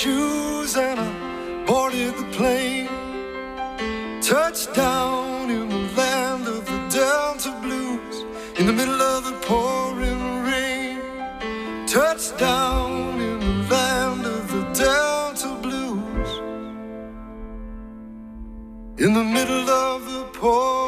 shoes 0.04 0.76
and 0.76 1.00
I 1.00 1.66
boarded 1.66 2.14
the 2.18 2.28
plane. 2.38 2.90
Touchdown 4.22 5.50
in 5.50 5.70
the 5.70 5.84
land 5.96 6.46
of 6.46 6.66
the 6.66 6.80
Delta 6.98 7.52
Blues 7.62 8.16
in 8.60 8.66
the 8.66 8.74
middle 8.74 9.02
of 9.02 9.24
the 9.24 9.36
pouring 9.48 10.24
rain. 10.50 11.00
Touchdown 11.88 13.22
in 13.30 13.40
the 13.48 13.56
land 13.74 14.26
of 14.26 14.44
the 14.54 14.64
Delta 14.84 15.52
Blues 15.66 16.30
in 18.98 19.14
the 19.14 19.24
middle 19.38 19.70
of 19.70 20.00
the 20.12 20.24
pouring 20.38 20.83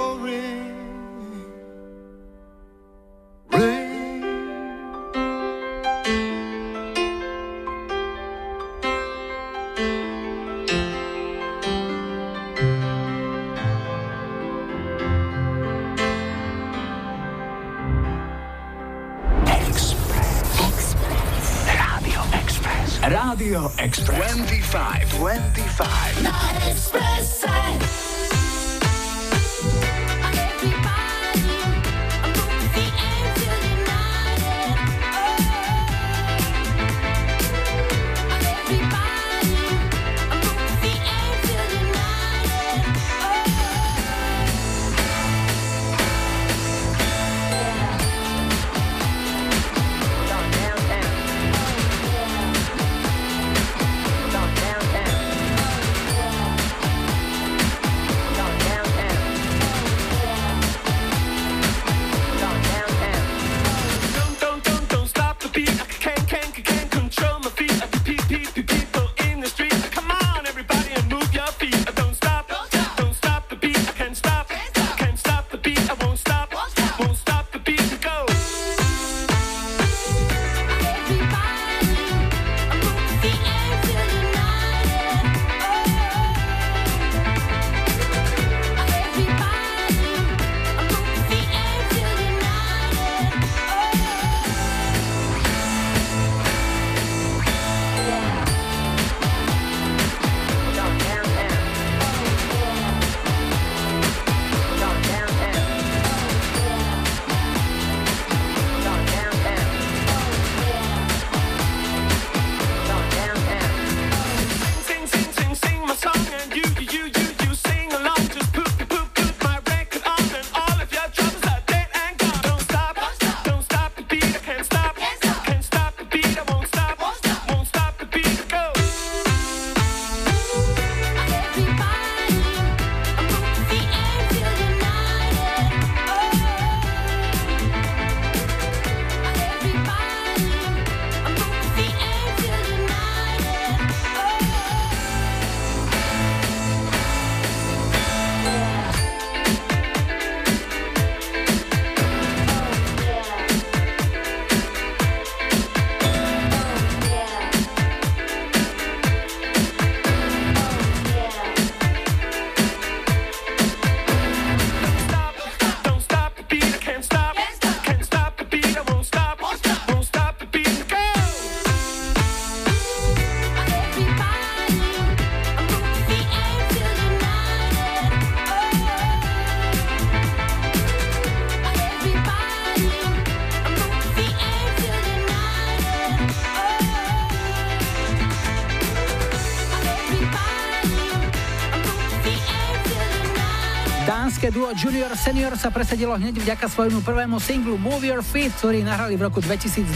Junior 194.75 195.07
Senior 195.15 195.55
sa 195.55 195.71
presadilo 195.71 196.11
hneď 196.19 196.35
vďaka 196.35 196.67
svojmu 196.67 196.99
prvému 196.99 197.39
singlu 197.39 197.79
Move 197.79 198.11
Your 198.11 198.19
Feet, 198.19 198.51
ktorý 198.59 198.83
nahrali 198.83 199.15
v 199.15 199.23
roku 199.23 199.39
2002. 199.39 199.87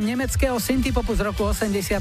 nemeckého 0.00 0.56
synthpopu 0.56 1.14
z 1.14 1.26
roku 1.26 1.46
84. 1.46 2.00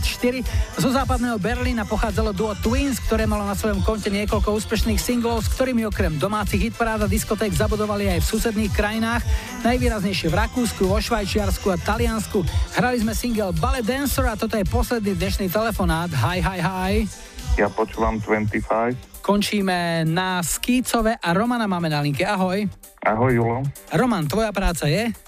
Zo 0.77 0.89
západného 0.89 1.37
Berlína 1.41 1.83
pochádzalo 1.83 2.33
duo 2.33 2.53
Twins, 2.57 3.01
ktoré 3.03 3.25
malo 3.25 3.43
na 3.43 3.57
svojom 3.57 3.83
konte 3.83 4.07
niekoľko 4.13 4.55
úspešných 4.57 5.01
singlov, 5.01 5.45
s 5.45 5.51
ktorými 5.53 5.85
okrem 5.89 6.15
domácich 6.15 6.69
hitparád 6.69 7.05
a 7.05 7.11
diskoték 7.11 7.53
zabudovali 7.53 8.09
aj 8.13 8.19
v 8.23 8.29
susedných 8.29 8.71
krajinách, 8.73 9.21
najvýraznejšie 9.61 10.31
v 10.31 10.35
Rakúsku, 10.37 10.87
vo 10.87 10.97
Švajčiarsku 10.97 11.67
a 11.73 11.77
Taliansku. 11.77 12.41
Hrali 12.77 13.01
sme 13.01 13.11
single 13.17 13.53
Ballet 13.57 13.85
Dancer 13.85 14.25
a 14.29 14.39
toto 14.39 14.55
je 14.55 14.65
posledný 14.65 15.17
dnešný 15.17 15.51
telefonát. 15.51 16.07
Hi, 16.13 16.39
hi, 16.39 16.59
hi. 16.63 16.93
Ja 17.57 17.67
počúvam 17.73 18.21
25. 18.21 19.25
Končíme 19.25 20.07
na 20.07 20.39
Skýcove 20.39 21.19
a 21.19 21.29
Romana 21.35 21.67
máme 21.67 21.91
na 21.91 21.99
linke. 21.99 22.23
Ahoj. 22.23 22.63
Ahoj 23.03 23.31
Julo. 23.35 23.59
Roman, 23.91 24.23
tvoja 24.23 24.55
práca 24.55 24.87
je? 24.87 25.26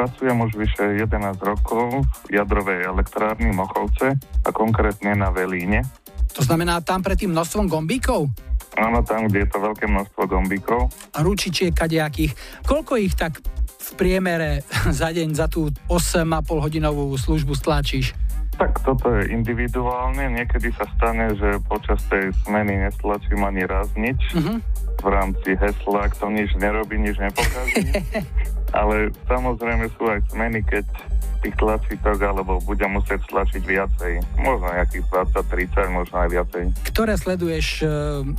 Pracujem 0.00 0.40
už 0.40 0.56
vyše 0.56 0.84
11 0.96 1.12
rokov 1.44 1.92
v 2.24 2.40
jadrovej 2.40 2.88
elektrárni 2.88 3.52
Mochovce 3.52 4.16
a 4.16 4.48
konkrétne 4.48 5.12
na 5.12 5.28
Velíne. 5.28 5.84
To 6.32 6.40
znamená 6.40 6.80
tam 6.80 7.04
pred 7.04 7.20
tým 7.20 7.36
množstvom 7.36 7.68
gombíkov? 7.68 8.32
Áno, 8.80 9.04
tam, 9.04 9.28
kde 9.28 9.44
je 9.44 9.48
to 9.52 9.60
veľké 9.60 9.84
množstvo 9.92 10.22
gombíkov. 10.24 10.88
a 11.12 11.20
ručičiek 11.20 11.76
kadejakých. 11.76 12.32
Koľko 12.64 12.96
ich 12.96 13.12
tak 13.12 13.44
v 13.76 13.90
priemere 14.00 14.64
za 15.04 15.12
deň, 15.12 15.36
za 15.36 15.52
tú 15.52 15.68
8,5 15.92 16.48
hodinovú 16.48 17.12
službu 17.20 17.52
stlačíš? 17.52 18.16
Tak 18.56 18.80
toto 18.80 19.12
je 19.20 19.28
individuálne. 19.36 20.32
Niekedy 20.32 20.72
sa 20.80 20.88
stane, 20.96 21.36
že 21.36 21.60
počas 21.68 22.00
tej 22.08 22.32
smeny 22.48 22.88
nestlačím 22.88 23.44
ani 23.44 23.68
raz 23.68 23.92
nič. 24.00 24.16
Mhm. 24.32 24.64
V 25.00 25.08
rámci 25.12 25.60
hesla, 25.60 26.08
ak 26.08 26.16
to 26.16 26.32
nič 26.32 26.56
nerobí, 26.56 26.96
nič 26.96 27.20
nepokazí. 27.20 27.84
Ale 28.70 29.10
samozrejme 29.26 29.90
sú 29.98 30.06
aj 30.06 30.20
smeny, 30.30 30.62
keď 30.62 30.86
tých 31.40 31.56
tlačítok, 31.56 32.20
alebo 32.20 32.60
budem 32.62 33.00
musieť 33.00 33.24
stlačiť 33.26 33.62
viacej. 33.64 34.12
Možno 34.44 34.68
nejakých 34.68 35.04
20-30, 35.08 35.88
možno 35.88 36.16
aj 36.20 36.28
viacej. 36.28 36.62
Ktoré 36.92 37.16
sleduješ 37.16 37.66
e, 37.80 37.86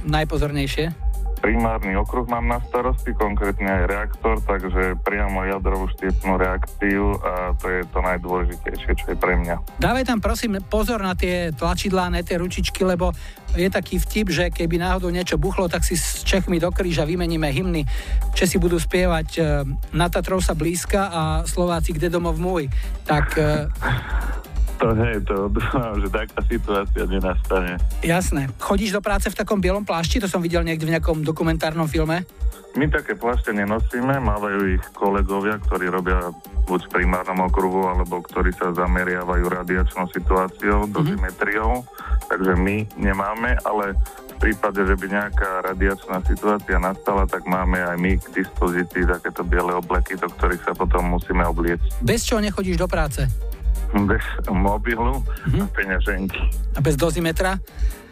najpozornejšie? 0.06 1.11
Primárny 1.42 1.98
okruh 1.98 2.30
mám 2.30 2.46
na 2.46 2.62
starosti, 2.70 3.18
konkrétne 3.18 3.66
aj 3.66 3.84
reaktor, 3.90 4.38
takže 4.46 5.02
priamo 5.02 5.42
jadrovú 5.44 5.90
štiepnú 5.98 6.38
reakciu 6.38 7.18
a 7.20 7.58
to 7.58 7.66
je 7.68 7.82
to 7.90 8.00
najdôležitejšie, 8.00 8.92
čo 8.94 9.06
je 9.12 9.18
pre 9.18 9.36
mňa. 9.42 9.82
Dávaj 9.82 10.06
tam 10.06 10.22
prosím 10.22 10.62
pozor 10.62 11.02
na 11.02 11.18
tie 11.18 11.50
tlačidlá, 11.52 12.14
na 12.14 12.22
tie 12.22 12.38
ručičky, 12.38 12.86
lebo 12.86 13.12
je 13.58 13.68
taký 13.68 14.00
vtip, 14.00 14.32
že 14.32 14.46
keby 14.54 14.80
náhodou 14.80 15.12
niečo 15.12 15.36
buchlo, 15.36 15.68
tak 15.68 15.84
si 15.84 16.00
s 16.00 16.24
Čechmi 16.24 16.62
do 16.62 16.72
kríža 16.72 17.04
vymeníme 17.04 17.52
hymny. 17.52 17.84
Česi 18.32 18.56
budú 18.56 18.80
spievať 18.80 19.28
e, 19.36 19.42
Na 19.92 20.08
Tatrov 20.08 20.40
sa 20.40 20.56
blízka 20.56 21.12
a 21.12 21.22
Slováci 21.44 21.92
kde 21.92 22.08
domov 22.08 22.40
môj. 22.40 22.72
Tak 23.04 23.26
e, 23.36 23.68
To 24.82 24.98
hej, 24.98 25.22
to 25.30 25.54
že 26.02 26.10
taká 26.10 26.42
situácia 26.50 27.06
nenastane. 27.06 27.78
jasné. 28.02 28.50
Chodíš 28.58 28.98
do 28.98 29.02
práce 29.06 29.30
v 29.30 29.38
takom 29.38 29.62
bielom 29.62 29.86
plášti? 29.86 30.18
To 30.18 30.26
som 30.26 30.42
videl 30.42 30.66
niekde 30.66 30.90
v 30.90 30.98
nejakom 30.98 31.22
dokumentárnom 31.22 31.86
filme. 31.86 32.26
My 32.74 32.88
také 32.88 33.20
plášte 33.20 33.52
nenosíme, 33.52 34.18
mávajú 34.24 34.80
ich 34.80 34.84
kolegovia, 34.96 35.60
ktorí 35.60 35.92
robia 35.92 36.32
buď 36.66 36.88
v 36.88 36.94
primárnom 37.04 37.52
okruhu, 37.52 37.92
alebo 37.92 38.24
ktorí 38.24 38.56
sa 38.56 38.72
zameriavajú 38.72 39.44
radiačnou 39.44 40.08
situáciou, 40.08 40.88
dozimetriou, 40.88 41.84
takže 42.32 42.56
my 42.56 42.88
nemáme, 42.96 43.60
ale 43.68 43.92
v 44.34 44.36
prípade, 44.40 44.88
že 44.88 44.96
by 44.96 45.06
nejaká 45.12 45.68
radiačná 45.68 46.24
situácia 46.24 46.80
nastala, 46.80 47.28
tak 47.28 47.44
máme 47.44 47.76
aj 47.76 47.98
my 48.00 48.16
k 48.16 48.40
dispozícii 48.40 49.04
takéto 49.04 49.44
biele 49.44 49.76
obleky, 49.76 50.16
do 50.16 50.32
ktorých 50.32 50.64
sa 50.64 50.72
potom 50.72 51.12
musíme 51.12 51.44
obliecť. 51.44 52.00
Bez 52.00 52.24
čoho 52.24 52.40
nechodíš 52.40 52.80
do 52.80 52.88
práce? 52.88 53.51
Bez 53.92 54.24
mobilu 54.48 55.20
mm-hmm. 55.20 55.62
a 55.62 55.66
mhm. 55.66 55.72
peňaženky. 55.76 56.44
A 56.76 56.80
bez 56.80 56.96
dozimetra? 56.96 57.60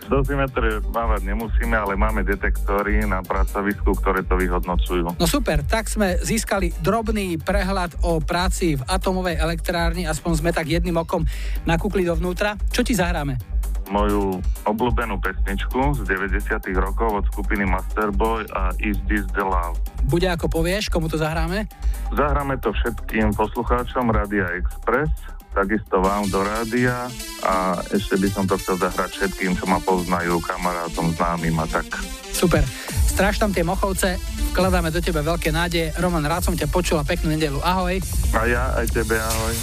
Dozimetr 0.10 0.82
mávať 0.90 1.22
nemusíme, 1.22 1.78
ale 1.78 1.94
máme 1.94 2.26
detektory 2.26 3.06
na 3.06 3.22
pracovisku, 3.22 3.94
ktoré 3.94 4.26
to 4.26 4.42
vyhodnocujú. 4.42 5.06
No 5.22 5.28
super, 5.30 5.62
tak 5.62 5.86
sme 5.86 6.18
získali 6.18 6.74
drobný 6.82 7.38
prehľad 7.38 8.02
o 8.02 8.18
práci 8.18 8.74
v 8.74 8.82
atomovej 8.90 9.38
elektrárni, 9.38 10.10
aspoň 10.10 10.32
sme 10.42 10.50
tak 10.50 10.66
jedným 10.66 10.98
okom 10.98 11.30
nakúkli 11.70 12.10
dovnútra. 12.10 12.58
Čo 12.74 12.82
ti 12.82 12.98
zahráme? 12.98 13.60
moju 13.90 14.38
obľúbenú 14.70 15.18
pesničku 15.18 15.98
z 15.98 16.06
90 16.06 16.62
rokov 16.78 17.10
od 17.10 17.26
skupiny 17.34 17.66
Masterboy 17.66 18.46
a 18.54 18.70
Is 18.78 19.02
This 19.10 19.26
The 19.34 19.42
Love. 19.42 19.82
Bude 20.06 20.30
ako 20.30 20.46
povieš, 20.46 20.94
komu 20.94 21.10
to 21.10 21.18
zahráme? 21.18 21.66
Zahráme 22.14 22.62
to 22.62 22.70
všetkým 22.70 23.34
poslucháčom 23.34 24.14
Radia 24.14 24.46
Express 24.62 25.10
takisto 25.54 26.00
vám 26.00 26.30
do 26.30 26.42
rádia 26.46 27.10
a 27.44 27.82
ešte 27.92 28.16
by 28.18 28.28
som 28.30 28.44
to 28.46 28.56
chcel 28.62 28.78
zahrať 28.78 29.10
všetkým, 29.16 29.58
čo 29.58 29.66
ma 29.66 29.82
poznajú, 29.82 30.40
kamarátom, 30.44 31.12
známym 31.16 31.58
a 31.60 31.66
tak. 31.68 31.88
Super. 32.32 32.64
Stráž 33.10 33.36
tam 33.42 33.52
tie 33.52 33.68
mochovce, 33.68 34.16
vkladáme 34.56 34.96
do 34.96 35.04
teba 35.04 35.20
veľké 35.20 35.52
nádeje. 35.52 35.92
Roman, 36.00 36.24
rád 36.24 36.48
som 36.48 36.56
ťa 36.56 36.72
počul 36.72 37.02
a 37.02 37.04
peknú 37.04 37.34
nedelu. 37.36 37.60
Ahoj. 37.60 38.00
A 38.32 38.40
ja 38.48 38.64
aj 38.80 38.88
tebe, 38.96 39.20
ahoj. 39.20 39.56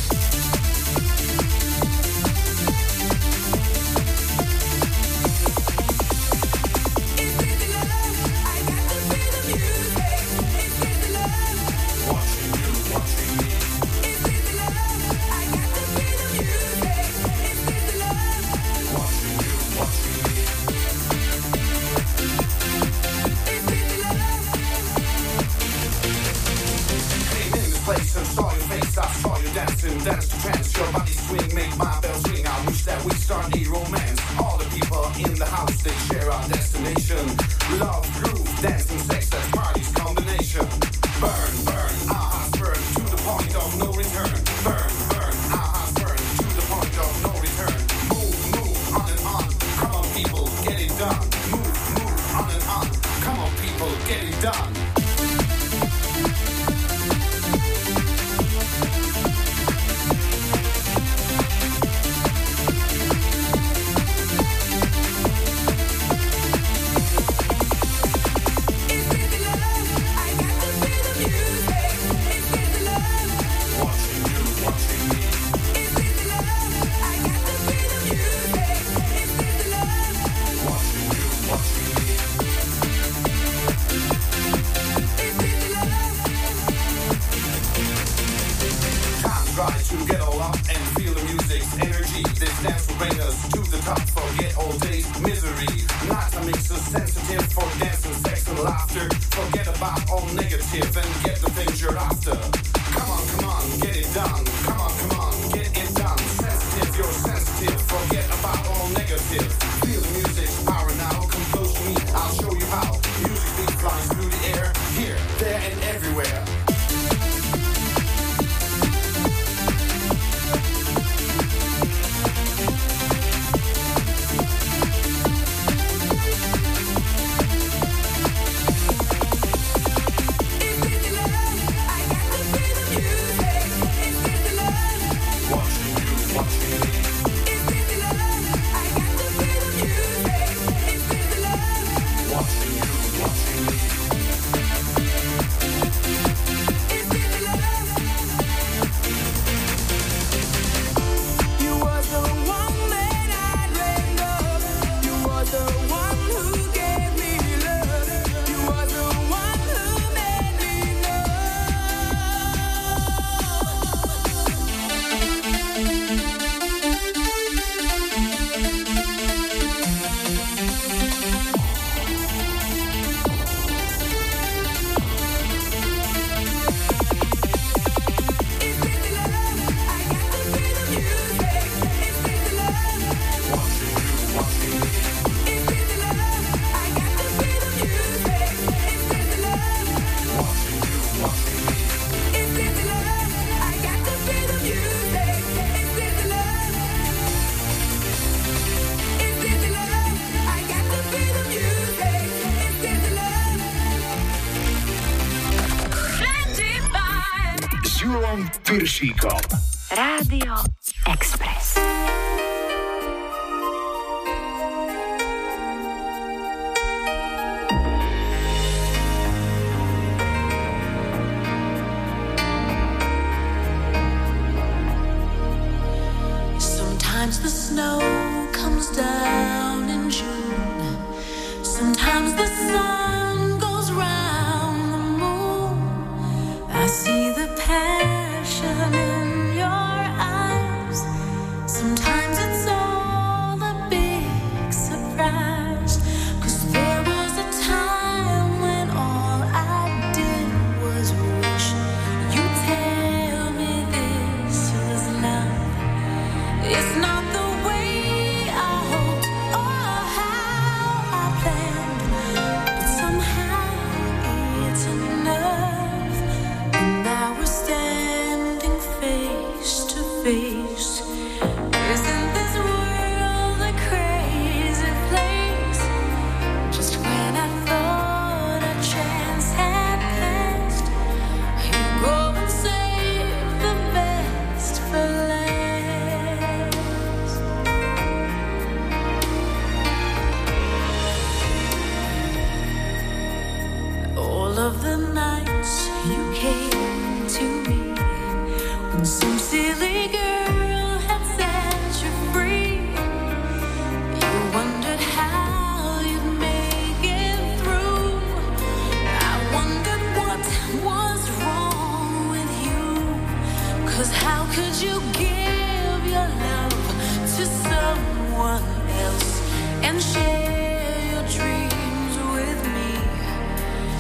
Cause 313.97 314.13
how 314.13 314.45
could 314.53 314.77
you 314.83 315.01
give 315.15 316.03
your 316.07 316.29
love 316.45 316.87
to 317.35 317.47
someone 317.47 318.63
else 319.01 319.41
and 319.83 320.03
share 320.03 321.01
your 321.13 321.23
dreams 321.39 322.15
with 322.35 322.61
me? 322.77 322.93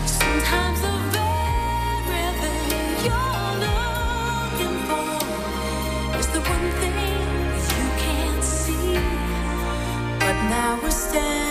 Sometimes 0.04 0.82
the 0.82 0.96
very 1.16 2.28
thing 2.42 3.06
you're 3.06 3.52
looking 3.64 4.76
for 4.84 6.18
is 6.18 6.26
the 6.26 6.40
one 6.40 6.70
thing 6.82 6.96
you 7.72 7.86
can't 8.04 8.44
see. 8.44 8.94
But 10.20 10.36
now 10.50 10.78
we're 10.82 10.90
standing 10.90 11.45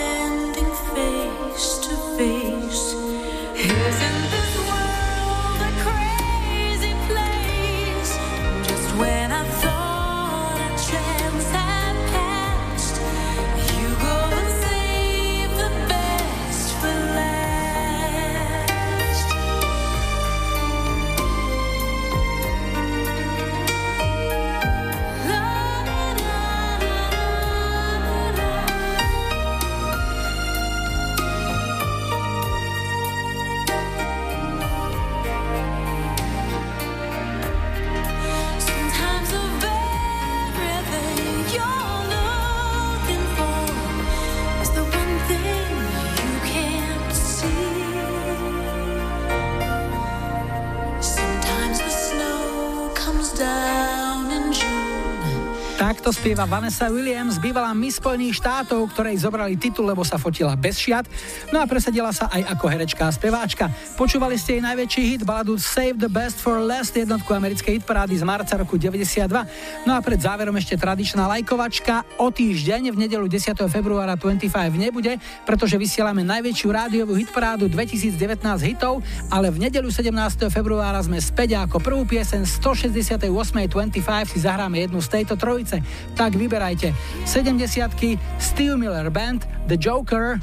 spieva 56.26 56.50
Vanessa 56.50 56.90
Williams, 56.90 57.38
bývalá 57.38 57.70
Miss 57.78 58.02
Spojených 58.02 58.42
štátov, 58.42 58.90
ktorej 58.98 59.22
zobrali 59.22 59.62
titul, 59.62 59.86
lebo 59.86 60.02
sa 60.02 60.18
fotila 60.18 60.58
bez 60.58 60.82
šiat, 60.82 61.06
no 61.54 61.62
a 61.62 61.70
presadila 61.70 62.10
sa 62.10 62.26
aj 62.34 62.50
ako 62.50 62.66
herečka 62.66 63.06
a 63.06 63.14
speváčka. 63.14 63.70
Počúvali 63.94 64.34
ste 64.34 64.58
jej 64.58 64.64
najväčší 64.66 65.02
hit, 65.06 65.22
baladu 65.22 65.54
Save 65.62 66.02
the 66.02 66.10
Best 66.10 66.42
for 66.42 66.58
Last, 66.66 66.98
jednotku 66.98 67.30
americkej 67.30 67.78
hitparády 67.78 68.18
z 68.18 68.26
marca 68.26 68.58
roku 68.58 68.74
92. 68.74 69.86
No 69.86 69.94
a 69.94 70.02
pred 70.02 70.18
záverom 70.18 70.58
ešte 70.58 70.74
tradičná 70.74 71.30
lajkovačka. 71.30 72.18
O 72.18 72.34
týždeň 72.34 72.90
v 72.90 73.06
nedelu 73.06 73.30
10. 73.30 73.54
februára 73.70 74.18
25 74.18 74.50
nebude, 74.82 75.22
pretože 75.46 75.78
vysielame 75.78 76.26
najväčšiu 76.26 76.68
rádiovú 76.74 77.22
hitparádu 77.22 77.70
2019 77.70 78.18
hitov, 78.66 79.06
ale 79.30 79.54
v 79.54 79.70
nedelu 79.70 79.94
17. 79.94 80.10
februára 80.50 81.06
sme 81.06 81.22
späť 81.22 81.62
ako 81.70 81.78
prvú 81.78 82.02
piesen 82.10 82.50
168. 82.50 83.30
25 83.30 84.34
si 84.34 84.38
zahráme 84.42 84.90
jednu 84.90 85.06
z 85.06 85.22
tejto 85.22 85.38
trojice. 85.38 85.86
Tak 86.16 86.36
vyberajte. 86.36 86.96
70 87.26 88.20
Steve 88.40 88.78
Miller 88.78 89.10
Band, 89.10 89.48
The 89.68 89.78
Joker, 89.78 90.40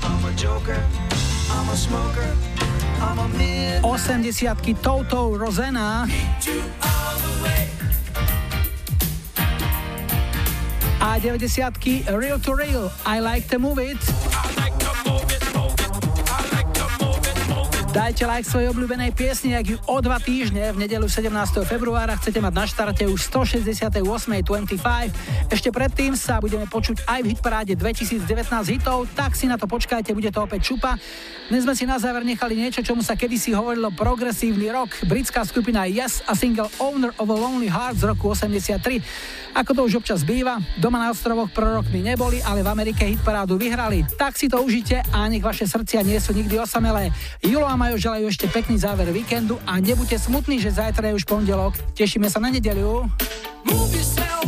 80 4.23 4.75
Toto 4.75 5.37
Rosanna 5.39 6.07
a 11.01 11.19
90 11.19 12.05
Real 12.17 12.39
to 12.39 12.55
Real 12.55 12.91
I 13.05 13.21
Like 13.21 13.49
to 13.49 13.59
Move 13.59 13.79
It. 13.79 14.82
Dajte 17.93 18.25
like 18.25 18.49
svojej 18.49 18.73
obľúbenej 18.73 19.13
piesni, 19.13 19.53
ak 19.53 19.69
ju 19.69 19.77
o 19.85 20.01
dva 20.01 20.17
týždne 20.17 20.73
v 20.73 20.81
nedelu 20.81 21.05
17. 21.05 21.29
februára 21.69 22.17
chcete 22.17 22.41
mať 22.41 22.55
na 22.57 22.65
štarte 22.65 23.05
už 23.05 23.21
168.25. 23.29 24.81
Ešte 25.53 25.69
predtým 25.69 26.17
sa 26.17 26.41
budeme 26.41 26.65
počuť 26.65 27.05
aj 27.05 27.21
v 27.21 27.37
hitparáde 27.37 27.77
2019 27.77 28.25
hitov, 28.73 29.05
tak 29.13 29.37
si 29.37 29.45
na 29.45 29.61
to 29.61 29.69
počkajte, 29.69 30.17
bude 30.17 30.33
to 30.33 30.41
opäť 30.41 30.73
čupa. 30.73 30.97
Dnes 31.53 31.69
sme 31.69 31.77
si 31.77 31.85
na 31.85 32.01
záver 32.01 32.25
nechali 32.25 32.57
niečo, 32.57 32.81
čomu 32.81 33.05
sa 33.05 33.13
kedysi 33.13 33.53
hovorilo 33.53 33.93
progresívny 33.93 34.73
rock. 34.73 34.97
Britská 35.05 35.45
skupina 35.45 35.85
Yes 35.85 36.25
a 36.25 36.33
single 36.33 36.73
Owner 36.81 37.13
of 37.21 37.29
a 37.29 37.37
Lonely 37.37 37.69
Heart 37.69 38.01
z 38.01 38.05
roku 38.09 38.33
83. 38.33 39.05
Ako 39.53 39.77
to 39.77 39.85
už 39.85 40.01
občas 40.01 40.25
býva, 40.25 40.57
doma 40.81 40.97
na 40.97 41.13
ostrovoch 41.13 41.53
prorokmi 41.53 42.01
neboli, 42.01 42.41
ale 42.41 42.65
v 42.65 42.73
Amerike 42.73 43.05
hitparádu 43.05 43.61
vyhrali. 43.61 44.01
Tak 44.17 44.41
si 44.41 44.49
to 44.49 44.65
užite 44.65 45.05
a 45.13 45.29
nech 45.29 45.45
vaše 45.45 45.69
srdcia 45.69 46.01
nie 46.01 46.17
sú 46.17 46.33
nikdy 46.33 46.57
osamelé. 46.57 47.13
Julo 47.45 47.69
a 47.69 47.82
Majo 47.83 47.99
želajú 47.99 48.31
ešte 48.31 48.47
pekný 48.47 48.79
záver 48.79 49.11
víkendu 49.11 49.59
a 49.67 49.83
nebuďte 49.83 50.31
smutní, 50.31 50.63
že 50.63 50.71
zajtra 50.71 51.11
je 51.11 51.19
už 51.19 51.27
pondelok. 51.27 51.75
Tešíme 51.99 52.31
sa 52.31 52.39
na 52.39 52.55
nedeliu. 52.55 53.11
Move 53.67 53.91
yourself. 53.99 54.47